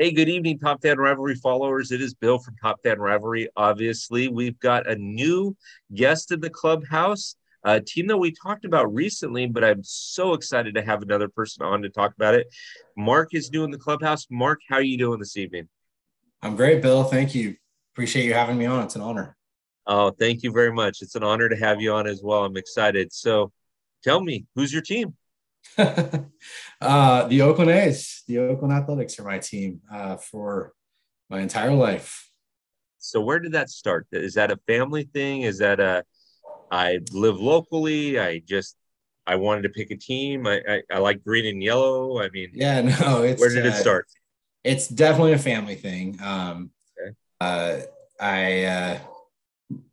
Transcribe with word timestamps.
Hey, 0.00 0.12
good 0.12 0.30
evening, 0.30 0.58
Top 0.58 0.80
Fan 0.80 0.96
Rivalry 0.96 1.34
followers. 1.34 1.92
It 1.92 2.00
is 2.00 2.14
Bill 2.14 2.38
from 2.38 2.56
Top 2.56 2.82
Fan 2.82 2.98
Rivalry. 2.98 3.50
Obviously, 3.54 4.28
we've 4.28 4.58
got 4.58 4.88
a 4.88 4.94
new 4.96 5.54
guest 5.94 6.32
in 6.32 6.40
the 6.40 6.48
clubhouse, 6.48 7.36
a 7.64 7.82
team 7.82 8.06
that 8.06 8.16
we 8.16 8.32
talked 8.32 8.64
about 8.64 8.94
recently, 8.94 9.46
but 9.46 9.62
I'm 9.62 9.84
so 9.84 10.32
excited 10.32 10.74
to 10.76 10.82
have 10.82 11.02
another 11.02 11.28
person 11.28 11.66
on 11.66 11.82
to 11.82 11.90
talk 11.90 12.14
about 12.14 12.32
it. 12.32 12.46
Mark 12.96 13.34
is 13.34 13.50
new 13.50 13.62
in 13.62 13.70
the 13.70 13.76
clubhouse. 13.76 14.26
Mark, 14.30 14.60
how 14.70 14.76
are 14.76 14.82
you 14.82 14.96
doing 14.96 15.18
this 15.18 15.36
evening? 15.36 15.68
I'm 16.40 16.56
great, 16.56 16.80
Bill. 16.80 17.04
Thank 17.04 17.34
you. 17.34 17.56
Appreciate 17.92 18.24
you 18.24 18.32
having 18.32 18.56
me 18.56 18.64
on. 18.64 18.84
It's 18.84 18.96
an 18.96 19.02
honor. 19.02 19.36
Oh, 19.86 20.12
thank 20.12 20.42
you 20.42 20.50
very 20.50 20.72
much. 20.72 21.02
It's 21.02 21.14
an 21.14 21.24
honor 21.24 21.50
to 21.50 21.56
have 21.56 21.82
you 21.82 21.92
on 21.92 22.06
as 22.06 22.22
well. 22.24 22.46
I'm 22.46 22.56
excited. 22.56 23.12
So, 23.12 23.52
tell 24.02 24.22
me, 24.22 24.46
who's 24.54 24.72
your 24.72 24.80
team? 24.80 25.14
uh, 25.78 27.28
the 27.28 27.42
Oakland 27.42 27.70
A's, 27.70 28.22
the 28.26 28.38
Oakland 28.38 28.72
Athletics 28.72 29.18
are 29.18 29.24
my 29.24 29.38
team 29.38 29.80
uh, 29.92 30.16
for 30.16 30.72
my 31.28 31.40
entire 31.40 31.72
life. 31.72 32.30
So 32.98 33.20
where 33.20 33.38
did 33.38 33.52
that 33.52 33.70
start? 33.70 34.06
Is 34.12 34.34
that 34.34 34.50
a 34.50 34.58
family 34.66 35.04
thing? 35.04 35.42
Is 35.42 35.58
that 35.58 35.80
a 35.80 36.04
I 36.70 37.00
live 37.12 37.40
locally? 37.40 38.20
I 38.20 38.40
just 38.40 38.76
I 39.26 39.36
wanted 39.36 39.62
to 39.62 39.68
pick 39.70 39.90
a 39.90 39.96
team. 39.96 40.46
I 40.46 40.60
I, 40.68 40.82
I 40.92 40.98
like 40.98 41.24
green 41.24 41.46
and 41.46 41.62
yellow. 41.62 42.20
I 42.20 42.28
mean, 42.30 42.50
yeah, 42.52 42.80
no. 43.00 43.22
It's, 43.22 43.40
where 43.40 43.50
did 43.50 43.64
it 43.64 43.72
uh, 43.72 43.76
start? 43.76 44.06
It's 44.64 44.86
definitely 44.86 45.32
a 45.32 45.38
family 45.38 45.76
thing. 45.76 46.18
Um, 46.22 46.70
okay. 47.00 47.14
uh, 47.40 47.80
I 48.20 48.64
uh, 48.64 48.98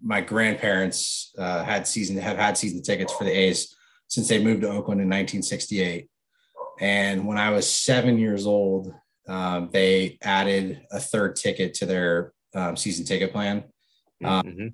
my 0.02 0.22
grandparents 0.22 1.34
uh, 1.38 1.63
had 1.63 1.88
season 1.88 2.17
have 2.17 2.38
had 2.38 2.58
season 2.58 2.81
tickets 2.81 3.13
for 3.13 3.23
the 3.23 3.31
A's 3.31 3.77
since 4.07 4.27
they 4.27 4.43
moved 4.43 4.61
to 4.61 4.67
Oakland 4.67 5.02
in 5.02 5.07
1968. 5.07 6.09
And 6.79 7.25
when 7.27 7.38
I 7.38 7.49
was 7.49 7.70
seven 7.70 8.17
years 8.17 8.45
old, 8.45 8.93
um, 9.27 9.70
they 9.71 10.17
added 10.21 10.81
a 10.91 10.99
third 10.99 11.35
ticket 11.35 11.73
to 11.75 11.86
their 11.86 12.33
um, 12.55 12.78
season 12.78 13.05
ticket 13.05 13.31
plan 13.31 13.63
um, 14.23 14.44
mm-hmm. 14.44 14.67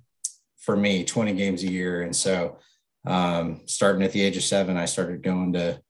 for 0.60 0.76
me, 0.76 1.04
20 1.04 1.34
games 1.34 1.64
a 1.64 1.72
year. 1.72 2.02
And 2.02 2.16
so, 2.16 2.60
um, 3.06 3.62
starting 3.66 4.04
at 4.04 4.12
the 4.12 4.22
age 4.22 4.38
of 4.38 4.44
seven, 4.44 4.78
I 4.78 4.86
started 4.86 5.24
going 5.24 5.54
to 5.54 5.82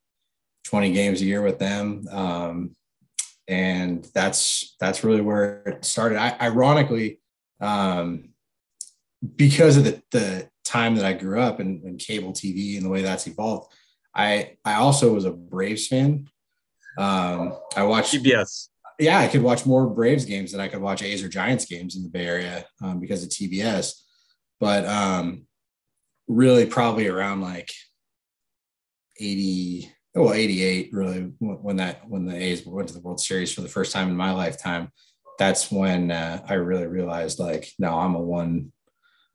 20 0.66 0.94
games 0.94 1.22
a 1.22 1.26
year 1.26 1.42
with 1.42 1.60
them. 1.60 2.08
Um, 2.10 2.76
and 3.48 4.08
that's 4.14 4.76
that's 4.80 5.04
really 5.04 5.22
where 5.22 5.64
it 5.64 5.86
started. 5.86 6.18
I, 6.18 6.36
ironically, 6.40 7.20
um, 7.60 8.30
because 9.36 9.78
of 9.78 9.84
the, 9.84 10.02
the 10.12 10.50
time 10.64 10.96
that 10.96 11.06
I 11.06 11.14
grew 11.14 11.40
up 11.40 11.60
and, 11.60 11.84
and 11.84 12.00
cable 12.00 12.34
TV 12.34 12.78
and 12.78 12.86
the 12.86 12.90
way 12.90 13.02
that's 13.02 13.28
evolved, 13.28 13.74
I 14.16 14.58
I 14.64 14.76
also 14.76 15.14
was 15.14 15.26
a 15.26 15.32
Braves 15.32 15.88
fan. 15.88 16.30
Um, 16.98 17.58
I 17.76 17.84
watched 17.84 18.14
TBS. 18.14 18.70
Yeah, 19.00 19.20
I 19.20 19.28
could 19.28 19.42
watch 19.42 19.66
more 19.66 19.88
Braves 19.88 20.26
games 20.26 20.52
than 20.52 20.62
I 20.62 20.68
could 20.68 20.82
watch 20.82 21.02
A's 21.02 21.24
or 21.24 21.30
Giants 21.30 21.66
games 21.66 21.96
in 21.96 22.04
the 22.04 22.10
Bay 22.10 22.26
Area 22.28 22.66
um, 22.82 23.00
because 23.00 23.24
of 23.24 23.30
TBS. 23.30 23.94
But 24.60 24.86
um, 24.86 25.48
really, 26.28 26.66
probably 26.66 27.08
around 27.08 27.42
like 27.42 27.72
eighty, 29.20 29.92
well, 30.14 30.34
eighty-eight, 30.34 30.90
really, 30.94 31.22
when 31.40 31.78
that 31.78 32.08
when 32.08 32.26
the 32.26 32.36
A's 32.36 32.66
went 32.66 32.90
to 32.90 32.94
the 32.94 33.02
World 33.02 33.20
Series 33.20 33.52
for 33.52 33.62
the 33.62 33.68
first 33.68 33.92
time 33.92 34.10
in 34.10 34.16
my 34.16 34.32
lifetime. 34.32 34.90
That's 35.40 35.72
when 35.72 36.12
uh, 36.12 36.46
I 36.48 36.54
really 36.54 36.86
realized, 36.86 37.40
like, 37.40 37.68
no, 37.80 37.98
I'm 37.98 38.14
a 38.14 38.22
one 38.22 38.72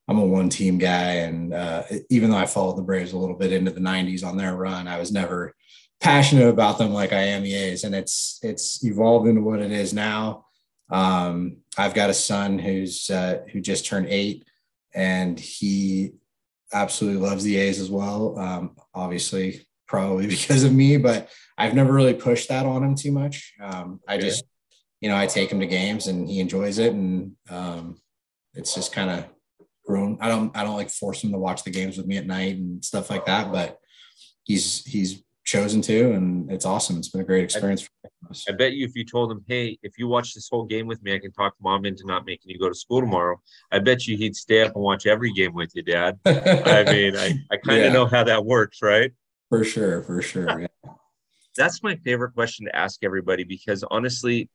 I'm 0.09 0.19
a 0.19 0.25
one 0.25 0.49
team 0.49 0.79
guy. 0.79 1.13
And 1.15 1.53
uh, 1.53 1.85
even 2.09 2.31
though 2.31 2.39
I 2.39 2.47
followed 2.47 2.77
the 2.77 2.83
Braves 2.83 3.13
a 3.13 3.19
little 3.19 3.37
bit 3.37 3.53
into 3.53 3.71
the 3.71 3.81
90s 3.81 4.25
on 4.25 4.37
their 4.37 4.57
run, 4.57 4.89
I 4.89 4.99
was 4.99 5.13
never 5.13 5.55
passionate 6.01 6.49
about 6.49 6.79
them 6.79 6.93
like 6.93 7.13
I 7.13 7.23
am 7.23 7.43
the 7.43 7.55
A's. 7.55 7.85
And 7.85 7.95
it's, 7.95 8.39
it's 8.43 8.85
evolved 8.85 9.29
into 9.29 9.43
what 9.43 9.61
it 9.61 9.71
is 9.71 9.93
now. 9.93 10.47
Um, 10.91 11.59
I've 11.77 11.95
got 11.95 12.11
a 12.11 12.15
son 12.15 12.59
who's, 12.59 13.11
uh, 13.11 13.43
who 13.53 13.61
just 13.61 13.85
turned 13.85 14.07
eight 14.09 14.47
and 14.95 15.39
he 15.39 16.13
absolutely 16.73 17.21
loves 17.21 17.45
the 17.45 17.57
A's 17.59 17.79
as 17.79 17.91
well. 17.91 18.39
Um, 18.39 18.77
obviously, 18.95 19.67
probably 19.87 20.27
because 20.29 20.65
of 20.65 20.73
me, 20.73 20.97
but 20.97 21.29
I've 21.59 21.75
never 21.75 21.93
really 21.93 22.15
pushed 22.15 22.49
that 22.49 22.65
on 22.65 22.83
him 22.83 22.95
too 22.95 23.13
much. 23.13 23.53
Um, 23.61 24.01
I 24.09 24.17
just, 24.17 24.45
you 25.01 25.11
know, 25.11 25.17
I 25.17 25.27
take 25.27 25.53
him 25.53 25.61
to 25.61 25.67
games 25.67 26.07
and 26.07 26.29
he 26.29 26.41
enjoys 26.41 26.79
it. 26.79 26.93
And 26.93 27.33
um, 27.51 28.01
it's 28.55 28.75
just 28.75 28.93
kind 28.93 29.11
of 29.11 29.25
grown. 29.89 30.19
I 30.21 30.29
don't 30.29 30.57
I 30.57 30.63
don't 30.63 30.77
like 30.77 30.91
force 30.91 31.25
him 31.25 31.33
to 31.33 31.39
watch 31.39 31.65
the 31.65 31.71
games 31.71 31.97
with 31.97 32.07
me 32.07 32.19
at 32.19 32.27
night 32.27 32.57
and 32.57 32.85
stuff 32.85 33.11
like 33.11 33.27
that, 33.27 33.51
but 33.51 33.79
he's 34.45 34.85
he's 34.85 35.23
chosen 35.45 35.81
to 35.81 36.13
and 36.13 36.53
it's 36.53 36.67
awesome. 36.67 36.99
It's 36.99 37.09
been 37.09 37.23
a 37.23 37.25
great 37.25 37.45
experience 37.45 37.89
I 38.49 38.53
bet 38.53 38.75
you 38.75 38.85
if 38.85 38.95
you 38.95 39.05
told 39.05 39.33
him, 39.33 39.43
hey, 39.49 39.79
if 39.83 39.99
you 39.99 40.07
watch 40.07 40.35
this 40.35 40.49
whole 40.51 40.65
game 40.65 40.87
with 40.87 41.03
me, 41.03 41.15
I 41.15 41.19
can 41.19 41.33
talk 41.33 41.55
mom 41.63 41.87
into 41.87 42.07
not 42.07 42.27
making 42.27 42.51
you 42.51 42.59
go 42.59 42.69
to 42.69 42.75
school 42.75 43.01
tomorrow. 43.01 43.41
I 43.73 43.79
bet 43.79 44.07
you 44.07 44.19
he'd 44.19 44.37
stay 44.37 44.63
up 44.63 44.75
and 44.75 44.85
watch 44.85 45.07
every 45.07 45.33
game 45.33 45.55
with 45.55 45.71
you, 45.75 45.83
Dad. 45.83 46.19
I 46.27 46.85
mean, 46.93 47.17
I, 47.17 47.33
I 47.51 47.57
kind 47.57 47.79
of 47.79 47.87
yeah. 47.87 47.93
know 47.93 48.07
how 48.07 48.25
that 48.25 48.45
works, 48.45 48.83
right? 48.83 49.13
For 49.49 49.65
sure, 49.65 50.03
for 50.03 50.21
sure. 50.21 50.61
Yeah. 50.61 50.93
That's 51.57 51.83
my 51.83 51.97
favorite 51.97 52.35
question 52.35 52.67
to 52.67 52.77
ask 52.77 53.03
everybody 53.03 53.45
because 53.45 53.83
honestly, 53.91 54.51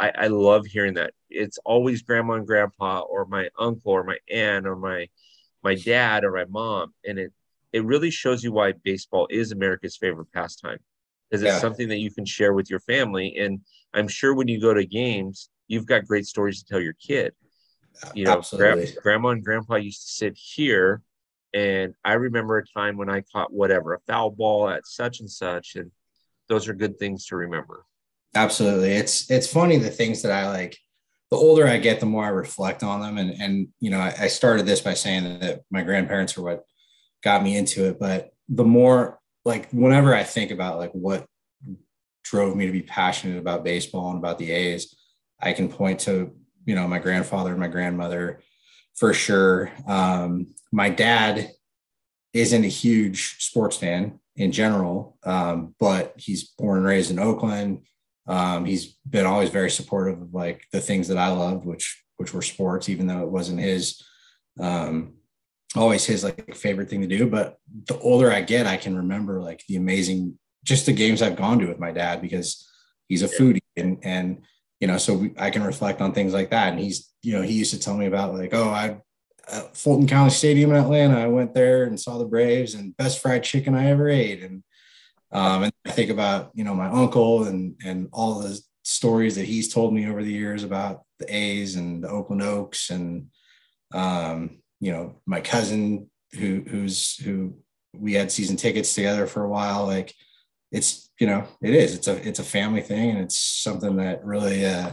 I, 0.00 0.12
I 0.16 0.26
love 0.28 0.64
hearing 0.66 0.94
that. 0.94 1.12
It's 1.28 1.58
always 1.64 2.02
grandma 2.02 2.34
and 2.34 2.46
grandpa 2.46 3.00
or 3.00 3.26
my 3.26 3.50
uncle 3.58 3.92
or 3.92 4.02
my 4.02 4.16
aunt 4.30 4.66
or 4.66 4.76
my 4.76 5.08
my 5.62 5.74
dad 5.74 6.24
or 6.24 6.32
my 6.32 6.46
mom. 6.46 6.94
And 7.06 7.18
it 7.18 7.32
it 7.72 7.84
really 7.84 8.10
shows 8.10 8.42
you 8.42 8.50
why 8.52 8.72
baseball 8.72 9.28
is 9.30 9.52
America's 9.52 9.96
favorite 9.96 10.32
pastime. 10.32 10.78
Because 11.28 11.42
it's 11.42 11.52
yeah. 11.52 11.60
something 11.60 11.88
that 11.88 11.98
you 11.98 12.10
can 12.10 12.24
share 12.24 12.54
with 12.54 12.70
your 12.70 12.80
family. 12.80 13.36
And 13.38 13.60
I'm 13.94 14.08
sure 14.08 14.34
when 14.34 14.48
you 14.48 14.60
go 14.60 14.74
to 14.74 14.84
games, 14.84 15.48
you've 15.68 15.86
got 15.86 16.06
great 16.06 16.26
stories 16.26 16.60
to 16.62 16.68
tell 16.68 16.80
your 16.80 16.94
kid. 16.94 17.34
You 18.14 18.24
know, 18.24 18.42
gra- 18.56 18.84
grandma 19.02 19.28
and 19.28 19.44
grandpa 19.44 19.76
used 19.76 20.02
to 20.02 20.12
sit 20.12 20.36
here 20.36 21.02
and 21.52 21.94
I 22.04 22.14
remember 22.14 22.58
a 22.58 22.66
time 22.66 22.96
when 22.96 23.10
I 23.10 23.22
caught 23.32 23.52
whatever, 23.52 23.94
a 23.94 24.00
foul 24.00 24.30
ball 24.30 24.68
at 24.68 24.86
such 24.86 25.20
and 25.20 25.30
such. 25.30 25.76
And 25.76 25.90
those 26.48 26.68
are 26.68 26.74
good 26.74 26.98
things 26.98 27.26
to 27.26 27.36
remember. 27.36 27.84
Absolutely. 28.34 28.92
It's 28.92 29.30
it's 29.30 29.52
funny 29.52 29.76
the 29.76 29.90
things 29.90 30.22
that 30.22 30.32
I 30.32 30.48
like. 30.48 30.78
The 31.30 31.36
older 31.36 31.66
I 31.66 31.78
get, 31.78 32.00
the 32.00 32.06
more 32.06 32.24
I 32.24 32.28
reflect 32.28 32.82
on 32.82 33.00
them. 33.00 33.18
And 33.18 33.40
and 33.40 33.68
you 33.80 33.90
know, 33.90 34.00
I, 34.00 34.14
I 34.20 34.26
started 34.28 34.66
this 34.66 34.80
by 34.80 34.94
saying 34.94 35.40
that 35.40 35.62
my 35.70 35.82
grandparents 35.82 36.36
are 36.38 36.42
what 36.42 36.64
got 37.22 37.42
me 37.42 37.56
into 37.56 37.86
it. 37.86 37.98
But 37.98 38.30
the 38.48 38.64
more 38.64 39.18
like 39.44 39.70
whenever 39.70 40.14
I 40.14 40.22
think 40.22 40.50
about 40.50 40.78
like 40.78 40.92
what 40.92 41.26
drove 42.22 42.54
me 42.56 42.66
to 42.66 42.72
be 42.72 42.82
passionate 42.82 43.38
about 43.38 43.64
baseball 43.64 44.10
and 44.10 44.18
about 44.18 44.38
the 44.38 44.50
A's, 44.52 44.94
I 45.40 45.52
can 45.52 45.68
point 45.68 46.00
to 46.00 46.32
you 46.66 46.74
know 46.74 46.86
my 46.86 46.98
grandfather 46.98 47.50
and 47.50 47.60
my 47.60 47.68
grandmother 47.68 48.40
for 48.96 49.12
sure. 49.12 49.72
Um, 49.88 50.54
my 50.72 50.90
dad 50.90 51.50
isn't 52.32 52.64
a 52.64 52.68
huge 52.68 53.36
sports 53.44 53.76
fan 53.76 54.20
in 54.36 54.52
general, 54.52 55.18
um, 55.24 55.74
but 55.80 56.14
he's 56.16 56.44
born 56.50 56.78
and 56.78 56.86
raised 56.86 57.10
in 57.10 57.18
Oakland. 57.18 57.82
Um, 58.30 58.64
he's 58.64 58.94
been 59.08 59.26
always 59.26 59.50
very 59.50 59.70
supportive 59.70 60.22
of 60.22 60.32
like 60.32 60.64
the 60.72 60.80
things 60.80 61.08
that 61.08 61.18
I 61.18 61.28
loved, 61.28 61.66
which 61.66 62.02
which 62.16 62.32
were 62.32 62.42
sports, 62.42 62.88
even 62.88 63.06
though 63.06 63.22
it 63.22 63.30
wasn't 63.30 63.60
his 63.60 64.00
um, 64.60 65.14
always 65.74 66.04
his 66.04 66.22
like 66.22 66.54
favorite 66.54 66.88
thing 66.88 67.00
to 67.00 67.08
do. 67.08 67.26
But 67.26 67.58
the 67.86 67.98
older 67.98 68.30
I 68.30 68.42
get, 68.42 68.66
I 68.66 68.76
can 68.76 68.96
remember 68.96 69.42
like 69.42 69.64
the 69.68 69.76
amazing 69.76 70.38
just 70.62 70.86
the 70.86 70.92
games 70.92 71.22
I've 71.22 71.36
gone 71.36 71.58
to 71.58 71.66
with 71.66 71.80
my 71.80 71.90
dad 71.90 72.22
because 72.22 72.68
he's 73.08 73.22
a 73.22 73.28
foodie 73.28 73.58
and 73.76 73.98
and 74.02 74.42
you 74.78 74.86
know 74.86 74.98
so 74.98 75.14
we, 75.14 75.32
I 75.36 75.50
can 75.50 75.64
reflect 75.64 76.00
on 76.00 76.12
things 76.12 76.32
like 76.32 76.50
that. 76.50 76.72
And 76.72 76.80
he's 76.80 77.12
you 77.22 77.34
know 77.34 77.42
he 77.42 77.54
used 77.54 77.72
to 77.72 77.80
tell 77.80 77.96
me 77.96 78.06
about 78.06 78.34
like 78.34 78.54
oh 78.54 78.70
I 78.70 79.00
Fulton 79.72 80.06
County 80.06 80.30
Stadium 80.30 80.70
in 80.70 80.76
Atlanta. 80.76 81.18
I 81.18 81.26
went 81.26 81.54
there 81.54 81.84
and 81.84 81.98
saw 81.98 82.18
the 82.18 82.24
Braves 82.24 82.74
and 82.74 82.96
best 82.96 83.20
fried 83.20 83.42
chicken 83.42 83.74
I 83.74 83.86
ever 83.86 84.08
ate. 84.08 84.42
And 84.42 84.62
um, 85.32 85.64
and 85.64 85.72
I 85.86 85.90
think 85.90 86.10
about, 86.10 86.50
you 86.54 86.64
know, 86.64 86.74
my 86.74 86.88
uncle 86.88 87.44
and, 87.44 87.76
and 87.84 88.08
all 88.12 88.40
the 88.40 88.60
stories 88.82 89.36
that 89.36 89.44
he's 89.44 89.72
told 89.72 89.94
me 89.94 90.08
over 90.08 90.22
the 90.22 90.32
years 90.32 90.64
about 90.64 91.02
the 91.18 91.34
A's 91.34 91.76
and 91.76 92.02
the 92.02 92.08
Oakland 92.08 92.42
Oaks 92.42 92.90
and, 92.90 93.28
um, 93.92 94.58
you 94.80 94.92
know, 94.92 95.16
my 95.26 95.40
cousin 95.40 96.10
who, 96.32 96.62
who's, 96.66 97.16
who 97.16 97.54
we 97.94 98.14
had 98.14 98.32
season 98.32 98.56
tickets 98.56 98.94
together 98.94 99.26
for 99.26 99.44
a 99.44 99.48
while. 99.48 99.86
Like 99.86 100.14
it's, 100.72 101.10
you 101.20 101.26
know, 101.26 101.44
it 101.62 101.74
is, 101.74 101.94
it's 101.94 102.08
a, 102.08 102.26
it's 102.26 102.38
a 102.38 102.44
family 102.44 102.80
thing 102.80 103.10
and 103.10 103.20
it's 103.20 103.38
something 103.38 103.96
that 103.96 104.24
really, 104.24 104.64
uh, 104.64 104.92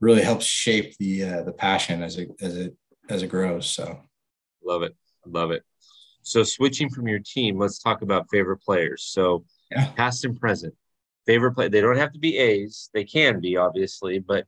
really 0.00 0.22
helps 0.22 0.46
shape 0.46 0.96
the, 0.98 1.24
uh, 1.24 1.42
the 1.42 1.52
passion 1.52 2.02
as 2.02 2.16
it, 2.16 2.30
as 2.40 2.56
it, 2.56 2.76
as 3.10 3.22
it 3.22 3.28
grows. 3.28 3.68
So 3.68 4.00
love 4.64 4.82
it. 4.82 4.94
Love 5.26 5.50
it. 5.50 5.64
So 6.22 6.42
switching 6.42 6.90
from 6.90 7.08
your 7.08 7.20
team, 7.20 7.58
let's 7.58 7.78
talk 7.78 8.02
about 8.02 8.28
favorite 8.30 8.58
players. 8.58 9.04
So 9.04 9.44
yeah. 9.70 9.90
past 9.96 10.24
and 10.24 10.38
present. 10.38 10.74
Favorite 11.26 11.52
play. 11.52 11.68
They 11.68 11.80
don't 11.80 11.96
have 11.96 12.12
to 12.12 12.18
be 12.18 12.38
A's. 12.38 12.90
They 12.94 13.04
can 13.04 13.40
be, 13.40 13.56
obviously, 13.56 14.18
but 14.18 14.46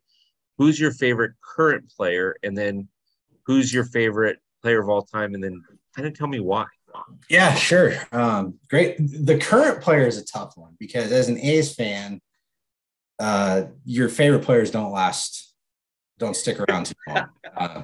who's 0.57 0.81
your 0.81 0.93
favorite 0.93 1.33
current 1.43 1.91
player? 1.91 2.37
And 2.43 2.57
then 2.57 2.89
who's 3.45 3.73
your 3.73 3.85
favorite 3.85 4.39
player 4.63 4.81
of 4.81 4.89
all 4.89 5.03
time? 5.03 5.35
And 5.35 5.43
then 5.43 5.63
kind 5.95 6.09
of 6.09 6.15
tell 6.15 6.27
me 6.27 6.41
why. 6.41 6.67
Yeah, 7.29 7.55
sure. 7.55 7.95
Um, 8.13 8.59
great. 8.69 8.97
The 8.99 9.39
current 9.39 9.83
player 9.83 10.07
is 10.07 10.19
a 10.19 10.25
tough 10.25 10.57
one 10.57 10.75
because 10.79 11.13
as 11.13 11.29
an 11.29 11.39
A's 11.39 11.75
fan, 11.75 12.21
uh, 13.19 13.65
your 13.85 14.09
favorite 14.09 14.43
players 14.43 14.71
don't 14.71 14.91
last, 14.91 15.55
don't 16.19 16.35
stick 16.35 16.59
around 16.61 16.87
too 16.87 16.95
long. 17.09 17.29
Uh, 17.57 17.83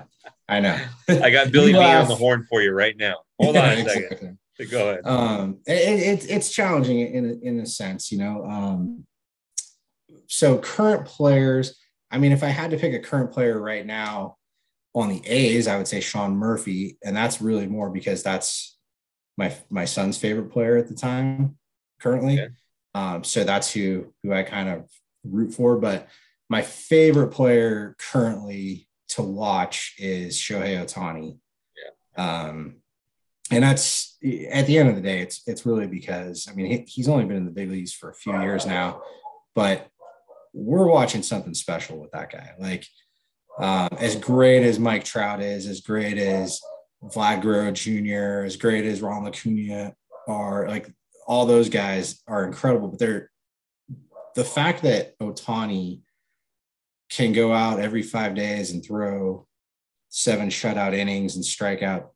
I 0.49 0.61
know. 0.61 0.79
I 1.09 1.31
got 1.31 1.51
Billy 1.51 1.73
B 1.73 1.79
on 1.79 2.09
the 2.09 2.15
horn 2.15 2.47
for 2.49 2.63
you 2.63 2.73
right 2.73 2.97
now. 2.97 3.17
Hold 3.41 3.57
on 3.57 3.65
a 3.65 3.85
second. 3.89 4.39
Exactly. 4.59 4.79
Go 4.79 4.91
ahead. 4.91 5.07
Um, 5.07 5.59
it, 5.67 6.23
it, 6.23 6.31
it's 6.31 6.51
challenging 6.51 7.01
in 7.01 7.41
in 7.43 7.61
a 7.61 7.67
sense, 7.67 8.11
you 8.11 8.19
know. 8.19 8.45
Um, 8.45 9.05
so 10.29 10.59
current 10.59 11.07
players. 11.07 11.79
I 12.11 12.19
mean, 12.19 12.33
if 12.33 12.43
I 12.43 12.49
had 12.49 12.71
to 12.71 12.79
pick 12.79 12.95
a 12.95 13.01
current 13.01 13.33
player 13.33 13.61
right 13.61 13.85
now 13.85 14.37
on 14.95 15.09
the 15.09 15.21
A's, 15.27 15.67
I 15.67 15.77
would 15.77 15.89
say 15.89 16.01
Sean 16.01 16.37
Murphy, 16.37 16.97
and 17.05 17.15
that's 17.15 17.43
really 17.43 17.67
more 17.67 17.91
because 17.91 18.23
that's 18.23 18.79
my 19.37 19.55
my 19.69 19.85
son's 19.85 20.17
favorite 20.17 20.51
player 20.51 20.77
at 20.77 20.89
the 20.89 20.95
time 20.95 21.59
currently. 22.01 22.41
Okay. 22.41 22.53
Um, 22.95 23.25
so 23.25 23.45
that's 23.45 23.71
who 23.73 24.15
who 24.23 24.33
I 24.33 24.43
kind 24.43 24.69
of 24.69 24.89
root 25.25 25.53
for. 25.53 25.77
But 25.77 26.09
my 26.49 26.63
favorite 26.63 27.29
player 27.29 27.95
currently 27.99 28.89
to 29.11 29.23
watch 29.23 29.95
is 29.99 30.37
Shohei 30.37 30.83
Ohtani. 30.83 31.39
Yeah. 32.17 32.47
Um, 32.47 32.77
and 33.51 33.63
that's 33.63 34.19
at 34.51 34.67
the 34.67 34.79
end 34.79 34.89
of 34.89 34.97
the 34.97 35.03
day, 35.03 35.21
it's 35.21 35.43
it's 35.47 35.65
really 35.65 35.87
because 35.87 36.49
I 36.51 36.55
mean 36.55 36.67
he, 36.67 36.85
he's 36.89 37.09
only 37.09 37.25
been 37.25 37.37
in 37.37 37.45
the 37.45 37.51
big 37.53 37.71
leagues 37.71 37.93
for 37.93 38.11
a 38.11 38.15
few 38.15 38.39
years 38.41 38.67
now, 38.67 39.03
but 39.55 39.89
we're 40.53 40.87
watching 40.87 41.23
something 41.23 41.55
special 41.55 42.01
with 42.01 42.11
that 42.13 42.33
guy. 42.33 42.53
Like 42.59 42.87
um, 43.59 43.89
as 43.99 44.17
great 44.17 44.65
as 44.65 44.79
Mike 44.79 45.05
Trout 45.05 45.41
is, 45.41 45.67
as 45.67 45.81
great 45.81 46.19
as 46.19 46.61
Vlad 47.05 47.43
Guerrero 47.43 47.71
Jr., 47.71 48.45
as 48.45 48.57
great 48.57 48.85
as 48.85 49.01
Ron 49.01 49.27
Acuna 49.27 49.95
are, 50.29 50.69
like 50.69 50.91
all 51.27 51.47
those 51.47 51.69
guys 51.69 52.23
are 52.27 52.45
incredible. 52.45 52.89
But 52.89 52.99
they're 52.99 53.31
the 54.35 54.45
fact 54.45 54.83
that 54.83 55.19
Ohtani 55.19 56.03
can 57.11 57.33
go 57.33 57.53
out 57.53 57.81
every 57.81 58.03
five 58.03 58.35
days 58.35 58.71
and 58.71 58.85
throw 58.85 59.47
seven 60.09 60.49
shutout 60.49 60.95
innings 60.95 61.37
and 61.37 61.45
strike 61.45 61.83
out, 61.83 62.13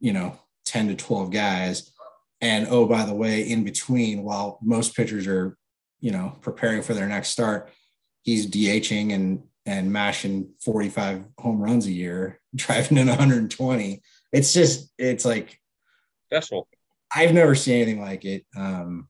you 0.00 0.12
know, 0.12 0.38
10 0.66 0.88
to 0.88 0.94
12 0.94 1.30
guys. 1.30 1.92
And 2.40 2.66
oh, 2.68 2.86
by 2.86 3.04
the 3.04 3.14
way, 3.14 3.42
in 3.42 3.64
between, 3.64 4.22
while 4.22 4.58
most 4.62 4.94
pitchers 4.94 5.26
are, 5.26 5.56
you 6.00 6.10
know, 6.10 6.36
preparing 6.40 6.82
for 6.82 6.94
their 6.94 7.08
next 7.08 7.30
start, 7.30 7.70
he's 8.22 8.46
DHing 8.46 9.12
and 9.12 9.42
and 9.66 9.92
mashing 9.92 10.50
45 10.60 11.24
home 11.38 11.60
runs 11.60 11.86
a 11.86 11.92
year, 11.92 12.40
driving 12.54 12.98
in 12.98 13.08
120. 13.08 14.02
It's 14.32 14.52
just, 14.52 14.92
it's 14.98 15.24
like 15.24 15.58
special. 16.26 16.68
I've 17.14 17.32
never 17.32 17.54
seen 17.54 17.82
anything 17.82 18.00
like 18.00 18.24
it. 18.24 18.44
Um, 18.56 19.08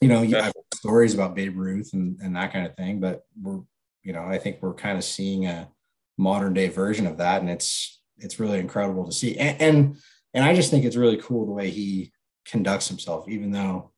you 0.00 0.08
know, 0.08 0.22
you 0.22 0.36
have 0.36 0.52
stories 0.74 1.14
about 1.14 1.34
Babe 1.34 1.56
Ruth 1.56 1.92
and, 1.92 2.18
and 2.20 2.36
that 2.36 2.52
kind 2.52 2.66
of 2.66 2.76
thing, 2.76 3.00
but 3.00 3.22
we're, 3.40 3.60
you 4.02 4.12
know, 4.12 4.24
I 4.24 4.38
think 4.38 4.58
we're 4.60 4.74
kind 4.74 4.98
of 4.98 5.04
seeing 5.04 5.46
a 5.46 5.68
modern 6.16 6.54
day 6.54 6.68
version 6.68 7.06
of 7.06 7.18
that. 7.18 7.40
And 7.40 7.50
it's, 7.50 8.00
it's 8.18 8.40
really 8.40 8.58
incredible 8.58 9.04
to 9.06 9.12
see. 9.12 9.36
And, 9.36 9.60
and, 9.60 9.96
and 10.34 10.44
I 10.44 10.54
just 10.54 10.70
think 10.70 10.84
it's 10.84 10.96
really 10.96 11.16
cool 11.16 11.46
the 11.46 11.52
way 11.52 11.70
he 11.70 12.12
conducts 12.46 12.88
himself, 12.88 13.28
even 13.28 13.50
though 13.50 13.92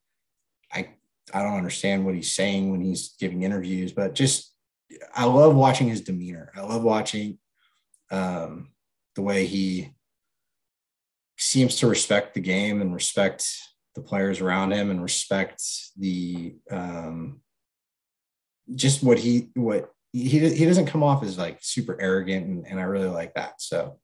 I, 0.73 0.89
I 1.33 1.41
don't 1.41 1.57
understand 1.57 2.05
what 2.05 2.15
he's 2.15 2.31
saying 2.31 2.71
when 2.71 2.81
he's 2.81 3.15
giving 3.19 3.43
interviews, 3.43 3.91
but 3.91 4.15
just, 4.15 4.53
I 5.15 5.25
love 5.25 5.55
watching 5.55 5.87
his 5.87 6.01
demeanor. 6.01 6.51
I 6.55 6.61
love 6.61 6.83
watching 6.83 7.39
um, 8.11 8.69
the 9.15 9.21
way 9.21 9.45
he 9.45 9.93
seems 11.37 11.77
to 11.77 11.87
respect 11.87 12.33
the 12.33 12.39
game 12.39 12.81
and 12.81 12.93
respect 12.93 13.47
the 13.95 14.01
players 14.01 14.41
around 14.41 14.71
him 14.71 14.89
and 14.89 15.01
respect 15.01 15.63
the 15.97 16.55
um, 16.71 17.41
just 18.75 19.03
what 19.03 19.19
he 19.19 19.49
what 19.55 19.92
he 20.13 20.47
he 20.55 20.65
doesn't 20.65 20.85
come 20.85 21.03
off 21.03 21.23
as 21.23 21.37
like 21.37 21.57
super 21.61 21.99
arrogant 21.99 22.45
and, 22.45 22.65
and 22.67 22.79
I 22.79 22.83
really 22.83 23.09
like 23.09 23.33
that. 23.33 23.59
So 23.61 23.99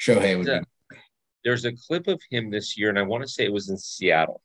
Shohei 0.00 0.36
would 0.36 0.46
yeah. 0.46 0.60
be. 0.60 0.96
There's 1.44 1.64
a 1.64 1.72
clip 1.72 2.08
of 2.08 2.20
him 2.30 2.50
this 2.50 2.76
year, 2.76 2.88
and 2.88 2.98
I 2.98 3.02
want 3.02 3.22
to 3.22 3.28
say 3.28 3.44
it 3.44 3.52
was 3.52 3.70
in 3.70 3.78
Seattle. 3.78 4.42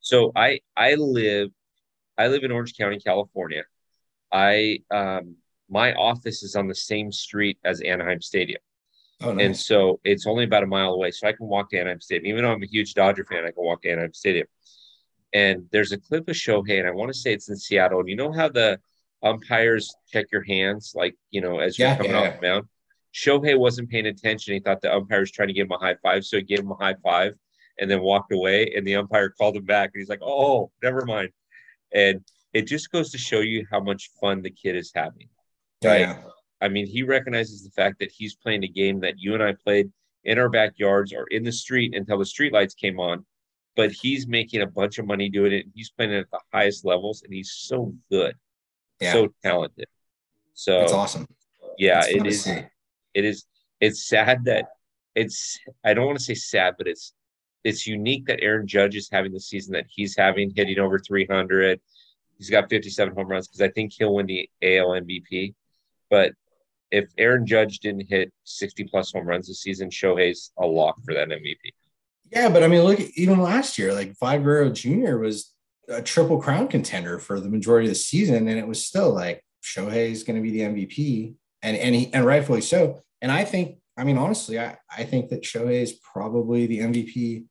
So 0.00 0.32
I 0.36 0.60
I 0.76 0.94
live 0.94 1.50
I 2.18 2.28
live 2.28 2.44
in 2.44 2.52
Orange 2.52 2.76
County, 2.76 2.98
California. 3.00 3.64
I 4.30 4.80
um 4.90 5.36
my 5.70 5.94
office 5.94 6.42
is 6.42 6.56
on 6.56 6.68
the 6.68 6.74
same 6.74 7.10
street 7.10 7.58
as 7.64 7.80
Anaheim 7.80 8.20
Stadium. 8.20 8.60
Oh, 9.22 9.32
nice. 9.32 9.46
And 9.46 9.56
so 9.56 10.00
it's 10.04 10.26
only 10.26 10.44
about 10.44 10.64
a 10.64 10.66
mile 10.66 10.92
away. 10.92 11.10
So 11.10 11.26
I 11.26 11.32
can 11.32 11.46
walk 11.46 11.70
to 11.70 11.78
Anaheim 11.78 12.00
Stadium. 12.00 12.26
Even 12.26 12.44
though 12.44 12.52
I'm 12.52 12.62
a 12.62 12.66
huge 12.66 12.94
Dodger 12.94 13.24
fan, 13.24 13.44
I 13.44 13.52
can 13.52 13.64
walk 13.64 13.82
to 13.82 13.90
Anaheim 13.90 14.12
Stadium. 14.12 14.46
And 15.32 15.66
there's 15.70 15.92
a 15.92 15.98
clip 15.98 16.28
of 16.28 16.34
Shohei, 16.34 16.80
and 16.80 16.88
I 16.88 16.90
want 16.90 17.12
to 17.12 17.18
say 17.18 17.32
it's 17.32 17.48
in 17.48 17.56
Seattle. 17.56 18.00
And 18.00 18.08
you 18.08 18.16
know 18.16 18.32
how 18.32 18.48
the 18.48 18.80
umpires 19.22 19.94
check 20.12 20.26
your 20.32 20.44
hands, 20.44 20.92
like, 20.94 21.16
you 21.30 21.40
know, 21.40 21.58
as 21.58 21.78
you're 21.78 21.88
yeah, 21.88 21.96
coming 21.96 22.12
yeah. 22.12 22.28
off 22.28 22.40
the 22.40 22.46
mound? 22.46 22.64
Shohei 23.14 23.58
wasn't 23.58 23.90
paying 23.90 24.06
attention. 24.06 24.54
He 24.54 24.60
thought 24.60 24.80
the 24.80 24.94
umpire 24.94 25.20
was 25.20 25.30
trying 25.30 25.48
to 25.48 25.54
give 25.54 25.66
him 25.66 25.72
a 25.72 25.78
high 25.78 25.96
five. 26.02 26.24
So 26.24 26.36
he 26.36 26.42
gave 26.42 26.60
him 26.60 26.70
a 26.70 26.76
high 26.76 26.94
five 27.02 27.34
and 27.78 27.90
then 27.90 28.02
walked 28.02 28.32
away. 28.32 28.72
And 28.76 28.86
the 28.86 28.96
umpire 28.96 29.30
called 29.30 29.56
him 29.56 29.64
back. 29.64 29.90
And 29.92 30.00
he's 30.00 30.08
like, 30.08 30.22
oh, 30.22 30.70
never 30.82 31.04
mind. 31.04 31.30
And 31.92 32.20
it 32.52 32.62
just 32.62 32.90
goes 32.90 33.10
to 33.10 33.18
show 33.18 33.40
you 33.40 33.66
how 33.70 33.80
much 33.80 34.10
fun 34.20 34.42
the 34.42 34.50
kid 34.50 34.76
is 34.76 34.92
having. 34.94 35.28
Right. 35.82 36.00
Yeah. 36.00 36.22
I 36.60 36.68
mean, 36.68 36.86
he 36.86 37.02
recognizes 37.02 37.64
the 37.64 37.70
fact 37.70 37.98
that 38.00 38.12
he's 38.12 38.36
playing 38.36 38.64
a 38.64 38.68
game 38.68 39.00
that 39.00 39.14
you 39.18 39.34
and 39.34 39.42
I 39.42 39.54
played 39.64 39.90
in 40.24 40.38
our 40.38 40.48
backyards 40.48 41.12
or 41.12 41.24
in 41.28 41.42
the 41.42 41.52
street 41.52 41.94
until 41.94 42.18
the 42.18 42.26
street 42.26 42.52
lights 42.52 42.74
came 42.74 43.00
on. 43.00 43.24
But 43.76 43.92
he's 43.92 44.26
making 44.26 44.62
a 44.62 44.66
bunch 44.66 44.98
of 44.98 45.06
money 45.06 45.28
doing 45.30 45.52
it. 45.52 45.66
He's 45.74 45.90
playing 45.90 46.12
it 46.12 46.18
at 46.18 46.30
the 46.30 46.40
highest 46.52 46.84
levels, 46.84 47.22
and 47.22 47.32
he's 47.32 47.52
so 47.52 47.94
good, 48.10 48.34
yeah. 49.00 49.12
so 49.12 49.28
talented. 49.42 49.86
So 50.54 50.82
it's 50.82 50.92
awesome. 50.92 51.26
Yeah, 51.78 52.02
it 52.06 52.26
is. 52.26 52.46
It 52.46 53.24
is. 53.24 53.44
It's 53.80 54.06
sad 54.06 54.44
that 54.44 54.66
it's. 55.14 55.58
I 55.84 55.94
don't 55.94 56.06
want 56.06 56.18
to 56.18 56.24
say 56.24 56.34
sad, 56.34 56.74
but 56.76 56.86
it's 56.86 57.14
it's 57.64 57.86
unique 57.86 58.26
that 58.26 58.40
Aaron 58.40 58.66
Judge 58.66 58.96
is 58.96 59.08
having 59.10 59.32
the 59.32 59.40
season 59.40 59.72
that 59.72 59.86
he's 59.88 60.16
having, 60.16 60.52
hitting 60.54 60.78
over 60.78 60.98
300. 60.98 61.80
He's 62.38 62.50
got 62.50 62.70
57 62.70 63.14
home 63.14 63.28
runs 63.28 63.48
because 63.48 63.60
I 63.60 63.68
think 63.68 63.92
he'll 63.92 64.14
win 64.14 64.26
the 64.26 64.48
AL 64.62 64.88
MVP. 64.88 65.54
But 66.08 66.32
if 66.90 67.08
Aaron 67.18 67.46
Judge 67.46 67.80
didn't 67.80 68.08
hit 68.08 68.32
60 68.44 68.84
plus 68.84 69.12
home 69.12 69.26
runs 69.26 69.48
this 69.48 69.60
season, 69.60 69.90
Shohei's 69.90 70.52
a 70.58 70.66
lock 70.66 70.96
for 71.04 71.14
that 71.14 71.28
MVP. 71.28 71.56
Yeah, 72.32 72.48
but 72.48 72.62
I 72.62 72.68
mean, 72.68 72.82
look, 72.82 73.00
even 73.14 73.40
last 73.40 73.78
year, 73.78 73.92
like 73.92 74.16
Vlad 74.18 74.42
Guerrero 74.42 74.70
Jr. 74.70 75.18
was 75.18 75.52
a 75.90 76.02
triple 76.02 76.40
crown 76.40 76.68
contender 76.68 77.18
for 77.18 77.40
the 77.40 77.48
majority 77.48 77.86
of 77.86 77.92
the 77.92 77.96
season, 77.96 78.48
and 78.48 78.58
it 78.58 78.66
was 78.66 78.84
still 78.84 79.12
like 79.12 79.44
Shohei 79.62 80.10
is 80.10 80.22
going 80.22 80.36
to 80.36 80.42
be 80.42 80.50
the 80.50 80.60
MVP, 80.60 81.34
and 81.62 81.76
and 81.76 81.94
he 81.94 82.12
and 82.12 82.24
rightfully 82.24 82.60
so. 82.60 83.02
And 83.20 83.30
I 83.30 83.44
think, 83.44 83.78
I 83.96 84.04
mean, 84.04 84.18
honestly, 84.18 84.58
I 84.58 84.78
I 84.90 85.04
think 85.04 85.30
that 85.30 85.42
Shohei 85.42 85.82
is 85.82 85.92
probably 85.92 86.66
the 86.66 86.80
MVP 86.80 87.44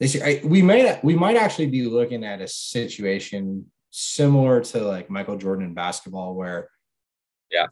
this 0.00 0.14
year. 0.14 0.24
I, 0.24 0.40
we 0.44 0.62
might 0.62 1.02
we 1.02 1.14
might 1.14 1.36
actually 1.36 1.66
be 1.66 1.84
looking 1.84 2.24
at 2.24 2.40
a 2.40 2.48
situation 2.48 3.66
similar 3.90 4.60
to 4.60 4.80
like 4.80 5.10
Michael 5.10 5.36
Jordan 5.36 5.66
in 5.66 5.74
basketball, 5.74 6.34
where 6.34 6.68
yeah, 7.50 7.66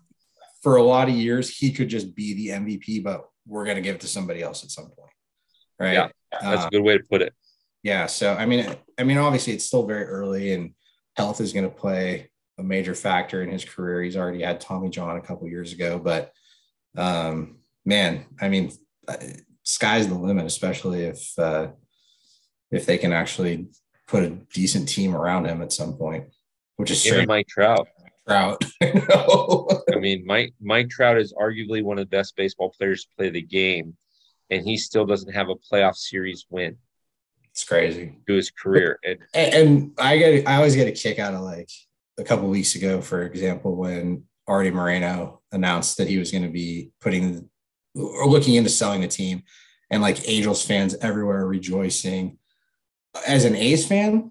for 0.63 0.77
a 0.77 0.83
lot 0.83 1.09
of 1.09 1.15
years, 1.15 1.49
he 1.49 1.73
could 1.73 1.89
just 1.89 2.15
be 2.15 2.35
the 2.35 2.49
MVP, 2.49 3.03
but 3.03 3.29
we're 3.47 3.65
going 3.65 3.77
to 3.77 3.83
give 3.83 3.97
it 3.97 4.01
to 4.03 4.07
somebody 4.07 4.43
else 4.43 4.63
at 4.63 4.71
some 4.71 4.87
point. 4.87 5.13
Right. 5.79 5.95
Yeah. 5.95 6.09
That's 6.41 6.65
uh, 6.65 6.69
a 6.69 6.71
good 6.71 6.83
way 6.83 6.97
to 6.97 7.05
put 7.05 7.23
it. 7.23 7.35
Yeah. 7.83 8.07
So, 8.07 8.35
I 8.35 8.47
mean, 8.47 8.75
I 8.99 9.05
mean, 9.05 9.19
obviously 9.19 9.55
it's 9.55 9.65
still 9.65 9.87
very 9.87 10.05
early 10.05 10.53
and 10.53 10.75
health 11.17 11.41
is 11.41 11.53
going 11.53 11.69
to 11.69 11.75
play 11.75 12.31
a 12.59 12.63
major 12.63 12.95
factor 12.95 13.43
in 13.43 13.51
his 13.51 13.65
career. 13.65 14.03
He's 14.03 14.17
already 14.17 14.43
had 14.43 14.61
Tommy 14.61 14.89
John 14.89 15.17
a 15.17 15.21
couple 15.21 15.49
years 15.49 15.73
ago, 15.73 15.99
but 15.99 16.33
um, 16.97 17.59
man, 17.85 18.27
I 18.41 18.49
mean, 18.49 18.73
uh, 19.09 19.17
sky's 19.65 20.09
the 20.09 20.15
limit, 20.15 20.47
especially 20.47 21.05
if, 21.05 21.39
uh, 21.39 21.69
if 22.71 22.87
they 22.87 22.99
can 22.99 23.13
actually 23.13 23.69
put 24.13 24.25
a 24.25 24.31
decent 24.53 24.89
team 24.89 25.17
around 25.17 25.47
him 25.47 25.63
at 25.63 25.73
some 25.73 25.95
point, 25.95 26.27
which 26.77 26.91
is 26.91 27.07
even 27.07 27.27
Mike 27.27 27.49
Trout. 27.49 27.89
Trout. 28.29 28.63
I 28.83 29.99
mean, 29.99 30.25
Mike 30.27 30.55
Mike 30.61 30.91
Trout 30.91 31.19
is 31.19 31.33
arguably 31.33 31.83
one 31.83 31.99
of 31.99 32.09
the 32.09 32.17
best 32.17 32.37
baseball 32.37 32.73
players 32.77 33.05
to 33.05 33.09
play 33.17 33.31
the 33.31 33.43
game, 33.43 33.97
and 34.51 34.65
he 34.65 34.77
still 34.77 35.07
doesn't 35.07 35.33
have 35.33 35.49
a 35.49 35.55
playoff 35.55 35.97
series 35.97 36.47
win. 36.51 36.77
It's 37.53 37.65
crazy 37.65 38.17
to 38.27 38.35
his 38.35 38.51
career. 38.51 38.99
And, 39.05 39.19
and, 39.35 39.55
and 39.55 39.93
I 39.99 40.17
get 40.17 40.49
I 40.49 40.57
always 40.57 40.75
get 40.75 40.89
a 40.89 40.93
kick 40.93 41.19
out 41.19 41.35
of 41.35 41.43
like 41.43 41.71
a 42.19 42.25
couple 42.25 42.49
weeks 42.49 42.75
ago, 42.75 43.01
for 43.01 43.23
example, 43.23 43.77
when 43.77 44.25
Arte 44.47 44.71
Moreno 44.71 45.43
announced 45.53 45.99
that 45.99 46.09
he 46.09 46.19
was 46.19 46.31
going 46.31 46.45
to 46.45 46.51
be 46.51 46.91
putting 47.01 47.49
or 47.95 48.27
looking 48.27 48.55
into 48.55 48.71
selling 48.71 49.03
the 49.03 49.09
team, 49.09 49.43
and 49.91 50.03
like 50.03 50.29
Angels 50.29 50.65
fans 50.65 50.97
everywhere 51.03 51.47
rejoicing. 51.47 52.39
As 53.27 53.45
an 53.45 53.55
A's 53.55 53.87
fan, 53.87 54.31